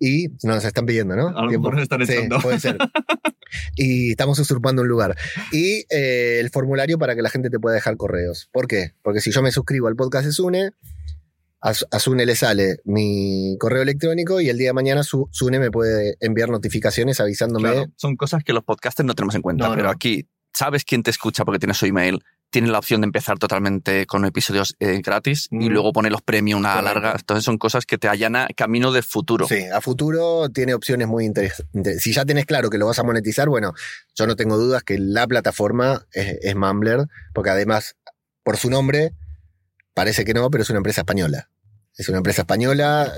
y 0.00 0.28
nos 0.42 0.64
están 0.64 0.86
pidiendo, 0.86 1.14
¿no? 1.14 1.28
A 1.28 1.44
lo 1.44 1.50
mejor 1.50 1.78
están 1.78 2.04
Sí, 2.04 2.14
echando. 2.14 2.40
puede 2.40 2.58
ser. 2.58 2.76
y 3.76 4.10
estamos 4.10 4.38
usurpando 4.38 4.82
un 4.82 4.88
lugar. 4.88 5.16
Y 5.52 5.84
eh, 5.90 6.38
el 6.40 6.50
formulario 6.50 6.98
para 6.98 7.14
que 7.14 7.22
la 7.22 7.30
gente 7.30 7.50
te 7.50 7.58
pueda 7.60 7.74
dejar 7.76 7.96
correos. 7.96 8.48
¿Por 8.52 8.66
qué? 8.66 8.94
Porque 9.02 9.20
si 9.20 9.30
yo 9.30 9.40
me 9.42 9.52
suscribo 9.52 9.86
al 9.88 9.94
podcast 9.96 10.26
de 10.26 10.32
Sune, 10.32 10.70
a, 11.66 11.72
Su- 11.72 11.86
a 11.90 11.98
Sune 11.98 12.26
le 12.26 12.36
sale 12.36 12.76
mi 12.84 13.56
correo 13.58 13.80
electrónico 13.82 14.38
y 14.40 14.50
el 14.50 14.58
día 14.58 14.68
de 14.68 14.72
mañana 14.74 15.02
Su- 15.02 15.28
Sune 15.32 15.58
me 15.58 15.70
puede 15.70 16.16
enviar 16.20 16.50
notificaciones 16.50 17.20
avisándome. 17.20 17.70
Claro, 17.72 17.86
son 17.96 18.16
cosas 18.16 18.44
que 18.44 18.52
los 18.52 18.64
podcasters 18.64 19.06
no 19.06 19.14
tenemos 19.14 19.34
en 19.34 19.40
cuenta, 19.42 19.64
No, 19.68 19.70
pero 19.74 19.84
no. 19.84 19.90
aquí 19.90 20.28
sabes 20.52 20.84
quién 20.84 21.02
te 21.02 21.10
escucha 21.10 21.44
porque 21.44 21.58
tienes 21.58 21.78
su 21.78 21.86
email, 21.86 22.22
tienes 22.50 22.70
la 22.70 22.78
opción 22.78 23.00
de 23.00 23.06
empezar 23.06 23.38
totalmente 23.38 24.06
con 24.06 24.24
episodios 24.26 24.76
eh, 24.78 25.00
gratis 25.02 25.48
y 25.50 25.56
Mm. 25.70 25.72
luego 25.72 25.92
poner 25.92 26.12
los 26.12 26.20
premium 26.22 26.60
a 26.64 26.68
la 26.68 26.74
Correcto. 26.82 27.00
larga. 27.00 27.16
Entonces 27.18 27.44
son 27.44 27.56
cosas 27.58 27.86
que 27.86 27.96
te 27.98 28.08
allana 28.08 28.46
camino 28.54 28.92
del 28.92 29.02
futuro. 29.02 29.48
Sí, 29.48 29.64
a 29.64 29.80
futuro 29.80 30.50
tiene 30.50 30.74
opciones 30.74 31.08
muy 31.08 31.24
interesantes. 31.24 32.02
Si 32.02 32.12
ya 32.12 32.24
tenés 32.26 32.44
claro 32.46 32.68
que 32.70 32.76
lo 32.78 32.86
vas 32.86 32.98
a 32.98 33.02
monetizar, 33.04 33.48
bueno, 33.48 33.72
yo 34.14 34.26
no 34.26 34.36
tengo 34.36 34.58
dudas 34.58 34.82
que 34.84 34.98
la 34.98 35.26
plataforma 35.26 36.06
es, 36.12 36.36
es 36.42 36.54
Mumbler, 36.54 37.06
porque 37.32 37.50
además, 37.50 37.96
por 38.44 38.58
su 38.58 38.68
nombre, 38.70 39.12
parece 39.94 40.24
que 40.24 40.34
no, 40.34 40.50
pero 40.50 40.62
es 40.62 40.70
una 40.70 40.76
empresa 40.78 41.00
española. 41.00 41.48
Es 41.96 42.08
una 42.08 42.18
empresa 42.18 42.42
española, 42.42 43.12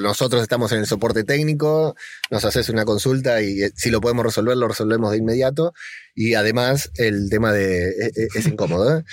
nosotros 0.00 0.40
estamos 0.40 0.72
en 0.72 0.78
el 0.78 0.86
soporte 0.86 1.22
técnico, 1.22 1.94
nos 2.30 2.44
haces 2.46 2.70
una 2.70 2.86
consulta 2.86 3.42
y 3.42 3.62
eh, 3.62 3.72
si 3.76 3.90
lo 3.90 4.00
podemos 4.00 4.24
resolver, 4.24 4.56
lo 4.56 4.68
resolvemos 4.68 5.10
de 5.10 5.18
inmediato. 5.18 5.74
Y 6.14 6.32
además, 6.34 6.90
el 6.96 7.28
tema 7.30 7.52
de... 7.52 7.88
e- 7.90 8.12
e- 8.16 8.28
Es, 8.34 8.46
incómodo, 8.46 8.98
¿eh? 8.98 9.04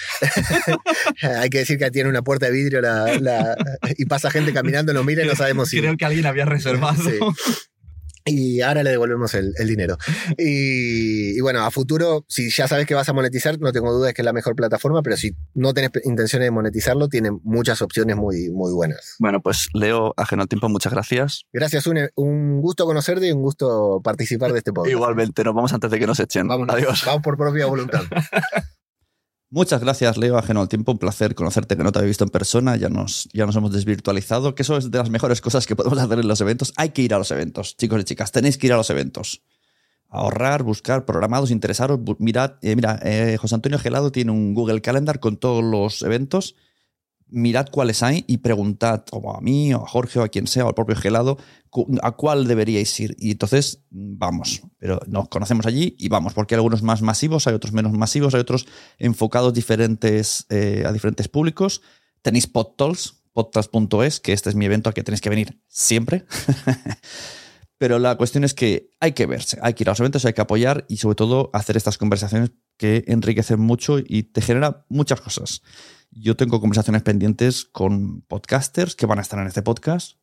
Hay 1.40 1.50
que 1.50 1.60
decir 1.60 1.78
que 1.78 1.92
tiene 1.92 2.10
una 2.10 2.22
puerta 2.22 2.46
de 2.46 2.54
vidrio 2.54 2.80
la- 2.82 3.18
la- 3.20 3.58
y 3.98 4.06
pasa 4.06 4.32
gente 4.32 4.54
caminando, 4.54 4.94
nos 4.94 5.06
mira 5.06 5.24
y 5.24 5.28
no 5.28 5.36
sabemos 5.36 5.68
si... 5.70 5.80
Creo 5.80 5.98
que 5.98 6.06
alguien 6.06 6.26
había 6.26 6.46
reservado. 6.46 7.04
Sí. 7.04 7.20
Y 8.30 8.62
ahora 8.62 8.84
le 8.84 8.92
devolvemos 8.92 9.34
el, 9.34 9.54
el 9.58 9.68
dinero. 9.68 9.98
Y, 10.38 11.38
y 11.38 11.42
bueno, 11.42 11.62
a 11.62 11.72
futuro, 11.72 12.26
si 12.28 12.50
ya 12.50 12.68
sabes 12.68 12.86
que 12.86 12.94
vas 12.94 13.10
a 13.10 13.14
monetizar, 13.14 13.60
no 13.60 13.72
tengo 13.72 13.92
dudas 13.92 14.14
que 14.14 14.22
es 14.22 14.26
la 14.26 14.32
mejor 14.32 14.56
plataforma, 14.56 15.02
pero 15.02 15.18
si 15.18 15.36
no 15.54 15.74
tenés 15.74 15.92
intenciones 16.04 16.46
de 16.46 16.52
monetizarlo, 16.52 17.08
tiene 17.10 17.32
muchas 17.44 17.82
opciones 17.82 18.16
muy, 18.16 18.50
muy 18.50 18.72
buenas. 18.74 19.16
Bueno, 19.20 19.42
pues 19.42 19.68
Leo, 19.74 20.14
ajeno 20.18 20.44
al 20.44 20.48
tiempo, 20.48 20.70
muchas 20.70 20.94
gracias. 20.94 21.46
Gracias, 21.52 21.88
Une. 21.88 22.10
Un 22.16 22.62
gusto 22.62 22.86
conocerte 22.86 23.28
y 23.28 23.32
un 23.32 23.42
gusto 23.42 24.02
participar 24.04 24.52
de 24.52 24.60
este 24.60 24.72
podcast. 24.72 24.92
Igualmente, 24.96 25.44
nos 25.44 25.54
vamos 25.54 25.74
antes 25.74 25.92
de 25.92 26.00
que 26.00 26.08
nos 26.08 26.20
echen. 26.20 26.48
Vámonos. 26.48 26.76
Adiós. 26.76 27.04
Vamos 27.06 27.22
por 27.22 27.38
propia 27.38 27.66
voluntad. 27.66 28.04
Muchas 29.52 29.82
gracias, 29.82 30.16
Leo, 30.18 30.38
ajeno 30.38 30.62
al 30.62 30.70
tiempo. 30.70 30.92
Un 30.92 31.00
placer 31.00 31.34
conocerte, 31.34 31.76
que 31.76 31.84
no 31.84 31.92
te 31.92 31.98
había 31.98 32.10
visto 32.10 32.24
en 32.24 32.30
persona. 32.30 32.76
Ya 32.78 32.90
nos, 32.90 33.28
ya 33.34 33.48
nos 33.48 33.56
hemos 33.56 33.72
desvirtualizado, 33.72 34.54
que 34.54 34.62
eso 34.62 34.78
es 34.78 34.92
de 34.92 34.98
las 35.00 35.10
mejores 35.10 35.42
cosas 35.42 35.66
que 35.66 35.76
podemos 35.76 35.98
hacer 35.98 36.20
en 36.20 36.28
los 36.28 36.40
eventos. 36.42 36.72
Hay 36.78 36.90
que 36.90 37.02
ir 37.02 37.16
a 37.16 37.18
los 37.18 37.32
eventos, 37.32 37.76
chicos 37.76 38.00
y 38.02 38.04
chicas. 38.04 38.32
Tenéis 38.32 38.60
que 38.60 38.68
ir 38.68 38.74
a 38.74 38.78
los 38.78 38.92
eventos. 38.92 39.42
Ahorrar, 40.08 40.62
buscar, 40.62 41.04
programados, 41.04 41.50
interesaros. 41.50 42.00
Mirad, 42.20 42.54
eh, 42.62 42.76
mira, 42.76 43.00
eh, 43.02 43.38
José 43.38 43.56
Antonio 43.56 43.80
Gelado 43.80 44.12
tiene 44.12 44.32
un 44.32 44.54
Google 44.54 44.82
Calendar 44.82 45.20
con 45.20 45.38
todos 45.38 45.64
los 45.64 46.04
eventos. 46.04 46.56
Mirad 47.28 47.70
cuáles 47.72 48.04
hay 48.04 48.26
y 48.28 48.38
preguntad, 48.38 49.04
o 49.12 49.36
a 49.36 49.42
mí, 49.42 49.74
o 49.74 49.84
a 49.84 49.88
Jorge, 49.88 50.20
o 50.20 50.24
a 50.24 50.30
quien 50.30 50.46
sea, 50.46 50.66
o 50.66 50.68
al 50.68 50.76
propio 50.76 50.96
Gelado, 50.96 51.38
a 52.04 52.12
cuál 52.12 52.48
deberíais 52.48 53.00
ir. 53.00 53.16
Y 53.18 53.32
entonces, 53.32 53.82
vamos. 53.90 54.62
Pero 54.80 55.00
nos 55.08 55.28
conocemos 55.28 55.66
allí 55.66 55.96
y 56.00 56.08
vamos, 56.08 56.34
porque 56.34 56.56
hay 56.56 56.58
algunos 56.58 56.82
más 56.82 57.02
masivos, 57.02 57.46
hay 57.48 57.54
otros 57.54 57.74
menos 57.74 57.92
masivos, 57.92 58.34
hay 58.34 58.40
otros 58.40 58.66
enfocados 58.98 59.54
diferentes, 59.54 60.46
eh, 60.50 60.84
a 60.88 60.92
diferentes 60.92 61.28
públicos. 61.28 61.82
Tenéis 62.22 62.48
PodTalks, 62.48 63.24
podtalks.es, 63.34 64.20
que 64.22 64.34
este 64.34 64.50
es 64.50 64.56
mi 64.56 64.66
evento 64.66 64.90
al 64.90 64.94
que 64.94 65.04
tenéis 65.04 65.22
que 65.22 65.30
venir 65.30 65.62
siempre. 65.68 66.26
Pero 67.78 68.00
la 68.00 68.16
cuestión 68.16 68.44
es 68.44 68.54
que 68.54 68.90
hay 69.00 69.14
que 69.14 69.26
verse, 69.26 69.58
hay 69.62 69.74
que 69.74 69.84
ir 69.84 69.90
a 69.90 69.92
los 69.92 70.00
eventos, 70.00 70.26
hay 70.26 70.34
que 70.34 70.42
apoyar 70.42 70.86
y 70.90 70.98
sobre 70.98 71.16
todo 71.16 71.50
hacer 71.54 71.78
estas 71.78 71.98
conversaciones 71.98 72.52
que 72.78 73.04
enriquecen 73.08 73.60
mucho 73.60 74.00
y 74.00 74.24
te 74.24 74.42
generan 74.42 74.84
muchas 74.90 75.22
cosas. 75.22 75.62
Yo 76.12 76.36
tengo 76.36 76.60
conversaciones 76.60 77.04
pendientes 77.04 77.66
con 77.66 78.22
podcasters 78.22 78.96
que 78.96 79.06
van 79.06 79.20
a 79.20 79.22
estar 79.22 79.40
en 79.40 79.48
este 79.48 79.62
podcast, 79.62 80.18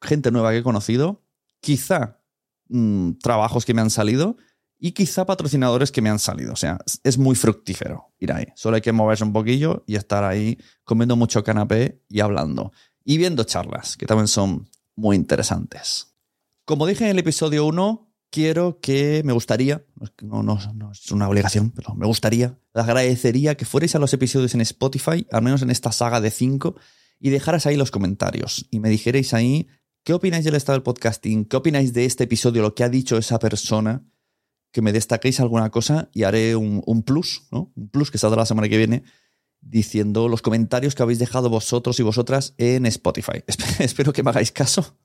gente 0.00 0.30
nueva 0.30 0.50
que 0.50 0.58
he 0.58 0.62
conocido, 0.62 1.24
quizá 1.60 2.19
mm, 2.70 3.18
trabajos 3.22 3.64
que 3.64 3.74
me 3.74 3.80
han 3.82 3.90
salido 3.90 4.36
y 4.78 4.92
quizá 4.92 5.26
patrocinadores 5.26 5.92
que 5.92 6.00
me 6.00 6.08
han 6.08 6.18
salido. 6.18 6.52
O 6.54 6.56
sea, 6.56 6.78
es- 7.04 7.18
muy 7.18 7.36
fructífero 7.36 8.14
ir 8.18 8.32
ahí. 8.32 8.46
Solo 8.54 8.76
hay 8.76 8.80
que 8.82 8.92
moverse 8.92 9.24
un 9.24 9.32
poquillo 9.34 9.84
y 9.86 9.96
estar 9.96 10.24
ahí 10.24 10.56
comiendo 10.84 11.16
mucho 11.16 11.44
canapé 11.44 12.02
y 12.08 12.20
hablando. 12.20 12.72
Y 13.04 13.18
viendo 13.18 13.44
charlas, 13.44 13.96
que 13.96 14.06
también 14.06 14.28
son 14.28 14.70
muy 14.96 15.16
interesantes. 15.16 16.14
Como 16.64 16.86
dije 16.86 17.04
en 17.04 17.10
el 17.10 17.18
episodio 17.18 17.66
1, 17.66 18.10
quiero 18.30 18.78
que 18.80 19.22
me 19.24 19.32
gustaría, 19.32 19.84
no, 20.22 20.42
no, 20.42 20.58
no 20.74 20.92
es 20.92 21.10
una 21.10 21.28
obligación, 21.28 21.72
pero 21.72 21.94
me 21.94 22.06
gustaría, 22.06 22.58
agradecería 22.74 23.56
que 23.56 23.64
fuerais 23.64 23.94
a 23.96 23.98
los 23.98 24.12
episodios 24.14 24.54
en 24.54 24.60
Spotify, 24.60 25.26
al 25.32 25.42
menos 25.42 25.62
en 25.62 25.70
esta 25.70 25.90
saga 25.92 26.20
de 26.20 26.30
5, 26.30 26.76
y 27.18 27.30
dejaras 27.30 27.66
ahí 27.66 27.76
los 27.76 27.90
comentarios 27.90 28.66
y 28.70 28.80
me 28.80 28.88
dijerais 28.88 29.34
ahí 29.34 29.66
qué 30.04 30.12
opináis 30.12 30.44
del 30.44 30.54
estado 30.54 30.76
del 30.76 30.82
podcasting, 30.82 31.44
qué 31.44 31.56
opináis 31.56 31.92
de 31.92 32.04
este 32.04 32.24
episodio, 32.24 32.62
lo 32.62 32.74
que 32.74 32.84
ha 32.84 32.88
dicho 32.88 33.16
esa 33.16 33.38
persona, 33.38 34.04
que 34.72 34.82
me 34.82 34.92
destaquéis 34.92 35.40
alguna 35.40 35.70
cosa 35.70 36.08
y 36.12 36.22
haré 36.22 36.56
un, 36.56 37.02
plus, 37.02 37.48
¿no? 37.50 37.72
Un 37.74 37.88
plus 37.88 38.10
que 38.10 38.18
saldrá 38.18 38.42
la 38.42 38.46
semana 38.46 38.68
que 38.68 38.78
viene 38.78 39.02
diciendo 39.60 40.28
los 40.28 40.42
comentarios 40.42 40.94
que 40.94 41.02
habéis 41.02 41.18
dejado 41.18 41.50
vosotros 41.50 41.98
y 42.00 42.02
vosotras 42.02 42.54
en 42.56 42.86
Spotify. 42.86 43.42
Espero 43.78 44.12
que 44.12 44.22
me 44.22 44.30
hagáis 44.30 44.52
caso 44.52 44.96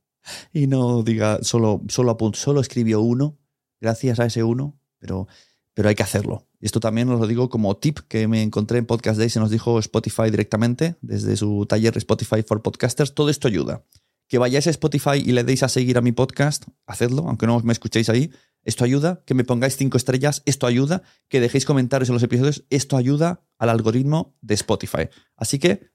y 0.53 0.67
no 0.67 1.03
diga 1.03 1.39
solo, 1.41 1.81
solo, 1.89 2.17
solo 2.33 2.61
escribió 2.61 3.01
uno, 3.01 3.37
gracias 3.81 4.19
a 4.19 4.25
ese 4.25 4.43
uno, 4.43 4.79
pero, 4.99 5.27
pero 5.73 5.89
hay 5.89 5.95
que 5.95 6.03
hacerlo. 6.03 6.47
Esto 6.61 6.79
también 6.79 7.09
os 7.09 7.19
lo 7.19 7.27
digo 7.27 7.49
como 7.49 7.77
tip 7.77 7.99
que 8.07 8.27
me 8.27 8.41
encontré 8.41 8.77
en 8.77 8.85
Podcast 8.85 9.19
Day, 9.19 9.29
se 9.29 9.39
nos 9.39 9.51
dijo 9.51 9.77
Spotify 9.79 10.29
directamente, 10.31 10.95
desde 11.01 11.35
su 11.37 11.65
taller 11.67 11.97
Spotify 11.97 12.43
for 12.43 12.61
Podcasters. 12.61 13.13
Todo 13.13 13.29
esto 13.29 13.47
ayuda. 13.47 13.83
Que 14.27 14.37
vayáis 14.37 14.67
a 14.67 14.71
Spotify 14.71 15.17
y 15.23 15.31
le 15.31 15.43
deis 15.43 15.63
a 15.63 15.69
seguir 15.69 15.97
a 15.97 16.01
mi 16.01 16.11
podcast, 16.11 16.65
hacedlo, 16.87 17.27
aunque 17.27 17.47
no 17.47 17.59
me 17.61 17.73
escuchéis 17.73 18.09
ahí. 18.09 18.31
Esto 18.63 18.83
ayuda. 18.83 19.21
Que 19.25 19.33
me 19.33 19.43
pongáis 19.43 19.77
cinco 19.77 19.97
estrellas, 19.97 20.41
esto 20.45 20.65
ayuda. 20.67 21.03
Que 21.29 21.39
dejéis 21.39 21.65
comentarios 21.65 22.09
en 22.09 22.13
los 22.15 22.23
episodios, 22.23 22.63
esto 22.69 22.97
ayuda 22.97 23.41
al 23.59 23.69
algoritmo 23.69 24.35
de 24.41 24.55
Spotify. 24.55 25.09
Así 25.37 25.59
que, 25.59 25.91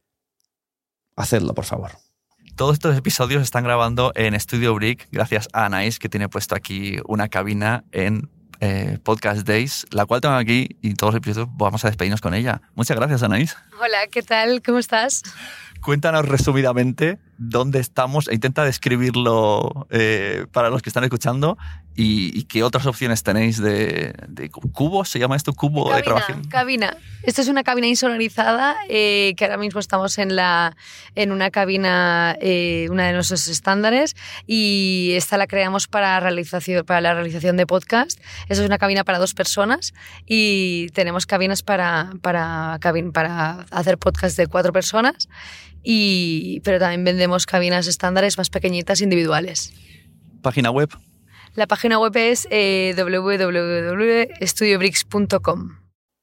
hacedlo, 1.17 1.55
por 1.55 1.65
favor. 1.65 1.91
Todos 2.57 2.75
estos 2.75 2.97
episodios 2.97 3.41
se 3.41 3.45
están 3.45 3.65
grabando 3.65 4.13
en 4.15 4.39
Studio 4.39 4.75
Brick 4.75 5.09
gracias 5.11 5.49
a 5.53 5.65
Anais, 5.65 5.99
que 5.99 6.09
tiene 6.09 6.29
puesto 6.29 6.55
aquí 6.55 6.99
una 7.07 7.29
cabina 7.29 7.85
en 7.91 8.31
eh, 8.61 8.99
Podcast 9.03 9.47
Days, 9.47 9.87
la 9.91 10.05
cual 10.05 10.21
tengo 10.21 10.35
aquí 10.35 10.69
y 10.83 10.93
todos 10.93 11.15
los 11.15 11.19
episodios 11.21 11.49
vamos 11.57 11.85
a 11.85 11.89
despedirnos 11.89 12.21
con 12.21 12.35
ella. 12.35 12.61
Muchas 12.75 12.97
gracias, 12.97 13.23
Anaís. 13.23 13.57
Hola, 13.81 14.07
¿qué 14.11 14.23
tal? 14.23 14.63
¿Cómo 14.63 14.79
estás? 14.79 15.23
Cuéntanos 15.81 16.29
resumidamente 16.29 17.19
dónde 17.39 17.81
estamos 17.81 18.29
e 18.29 18.35
intenta 18.35 18.65
describirlo 18.65 19.87
eh, 19.91 20.47
para 20.53 20.69
los 20.69 20.83
que 20.83 20.91
están 20.91 21.05
escuchando 21.05 21.57
y, 21.97 22.39
y, 22.39 22.45
qué 22.45 22.63
otras 22.63 22.87
opciones 22.87 23.23
tenéis 23.23 23.61
de, 23.61 24.15
de 24.29 24.49
cubo, 24.51 25.05
¿se 25.05 25.19
llama 25.19 25.37
esto? 25.37 25.53
Cubo 25.53 25.85
cabina, 25.85 25.97
de 25.97 26.03
grabación. 26.03 26.45
Cabina. 26.45 26.97
Esto 27.23 27.43
es 27.43 27.49
una 27.49 27.65
cabina 27.65 27.89
insonorizada 27.89 28.77
eh, 28.89 29.35
que 29.37 29.45
ahora 29.45 29.59
mismo 29.59 29.81
estamos 29.81 30.17
en, 30.19 30.37
la, 30.37 30.77
en 31.15 31.33
una 31.33 31.51
cabina, 31.51 32.37
eh, 32.41 32.89
una 32.91 33.07
de 33.07 33.13
nuestros 33.13 33.49
estándares 33.49 34.17
y 34.47 35.13
esta 35.15 35.37
la 35.37 35.47
creamos 35.47 35.89
para, 35.89 36.21
realización, 36.21 36.85
para 36.87 37.01
la 37.01 37.13
realización 37.13 37.57
de 37.57 37.67
podcast. 37.67 38.21
Esta 38.49 38.63
es 38.63 38.67
una 38.67 38.79
cabina 38.79 39.05
para 39.05 39.19
dos 39.19 39.35
personas 39.35 39.93
y 40.27 40.89
tenemos 40.91 41.27
cabinas 41.27 41.63
para, 41.63 42.13
para, 42.23 42.79
cabin, 42.81 43.13
para 43.13 43.67
hacer 43.71 43.99
podcast 43.99 44.37
de 44.37 44.47
cuatro 44.47 44.73
personas 44.73 45.29
y, 45.83 46.61
pero 46.61 46.79
también 46.79 47.05
vendemos 47.05 47.47
cabinas 47.47 47.87
estándares 47.87 48.39
más 48.39 48.51
pequeñitas 48.51 49.01
individuales. 49.01 49.73
Página 50.43 50.71
web. 50.71 50.91
La 51.55 51.67
página 51.67 51.99
web 51.99 52.15
es 52.17 52.47
eh, 52.51 52.95
www.studiobricks.com. 52.97 55.71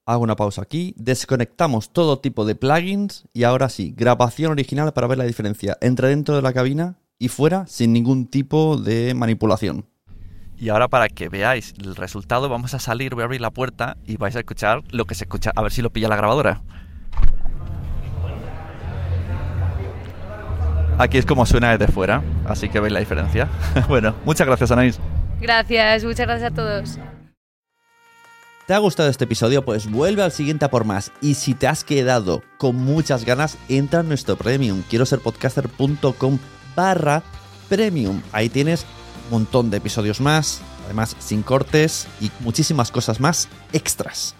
Hago 0.06 0.22
una 0.22 0.36
pausa 0.36 0.62
aquí, 0.62 0.94
desconectamos 0.96 1.92
todo 1.92 2.18
tipo 2.18 2.46
de 2.46 2.54
plugins 2.54 3.26
y 3.34 3.42
ahora 3.42 3.68
sí, 3.68 3.92
grabación 3.94 4.52
original 4.52 4.94
para 4.94 5.06
ver 5.06 5.18
la 5.18 5.24
diferencia 5.24 5.76
entre 5.82 6.08
dentro 6.08 6.34
de 6.34 6.40
la 6.40 6.54
cabina 6.54 6.96
y 7.18 7.28
fuera 7.28 7.66
sin 7.66 7.92
ningún 7.92 8.26
tipo 8.26 8.78
de 8.78 9.12
manipulación. 9.12 9.84
Y 10.56 10.70
ahora 10.70 10.88
para 10.88 11.08
que 11.08 11.28
veáis 11.28 11.74
el 11.78 11.94
resultado 11.94 12.48
vamos 12.48 12.72
a 12.72 12.78
salir, 12.78 13.14
voy 13.14 13.20
a 13.22 13.26
abrir 13.26 13.42
la 13.42 13.50
puerta 13.50 13.98
y 14.06 14.16
vais 14.16 14.34
a 14.34 14.40
escuchar 14.40 14.82
lo 14.90 15.04
que 15.04 15.14
se 15.14 15.24
escucha, 15.24 15.52
a 15.54 15.62
ver 15.62 15.72
si 15.72 15.82
lo 15.82 15.90
pilla 15.90 16.08
la 16.08 16.16
grabadora. 16.16 16.62
Aquí 20.98 21.16
es 21.16 21.24
como 21.24 21.46
suena 21.46 21.76
desde 21.76 21.92
fuera, 21.92 22.22
así 22.44 22.68
que 22.68 22.80
veis 22.80 22.92
la 22.92 22.98
diferencia. 23.00 23.48
bueno, 23.88 24.14
muchas 24.24 24.46
gracias 24.46 24.70
Anaís. 24.72 24.98
Gracias, 25.40 26.04
muchas 26.04 26.26
gracias 26.26 26.52
a 26.52 26.54
todos. 26.54 26.98
¿Te 28.66 28.74
ha 28.74 28.78
gustado 28.78 29.08
este 29.08 29.24
episodio? 29.24 29.64
Pues 29.64 29.90
vuelve 29.90 30.22
al 30.22 30.32
siguiente 30.32 30.64
a 30.66 30.70
por 30.70 30.84
más. 30.84 31.10
Y 31.22 31.34
si 31.34 31.54
te 31.54 31.68
has 31.68 31.84
quedado 31.84 32.42
con 32.58 32.76
muchas 32.76 33.24
ganas, 33.24 33.56
entra 33.68 34.00
en 34.00 34.08
nuestro 34.08 34.36
premium. 34.36 34.82
Quiero 34.90 35.06
ser 35.06 35.20
podcaster.com 35.20 36.38
barra 36.76 37.22
premium. 37.68 38.20
Ahí 38.32 38.50
tienes 38.50 38.84
un 39.26 39.30
montón 39.30 39.70
de 39.70 39.78
episodios 39.78 40.20
más, 40.20 40.60
además 40.84 41.16
sin 41.18 41.42
cortes 41.42 42.08
y 42.20 42.30
muchísimas 42.40 42.90
cosas 42.90 43.20
más 43.20 43.48
extras. 43.72 44.34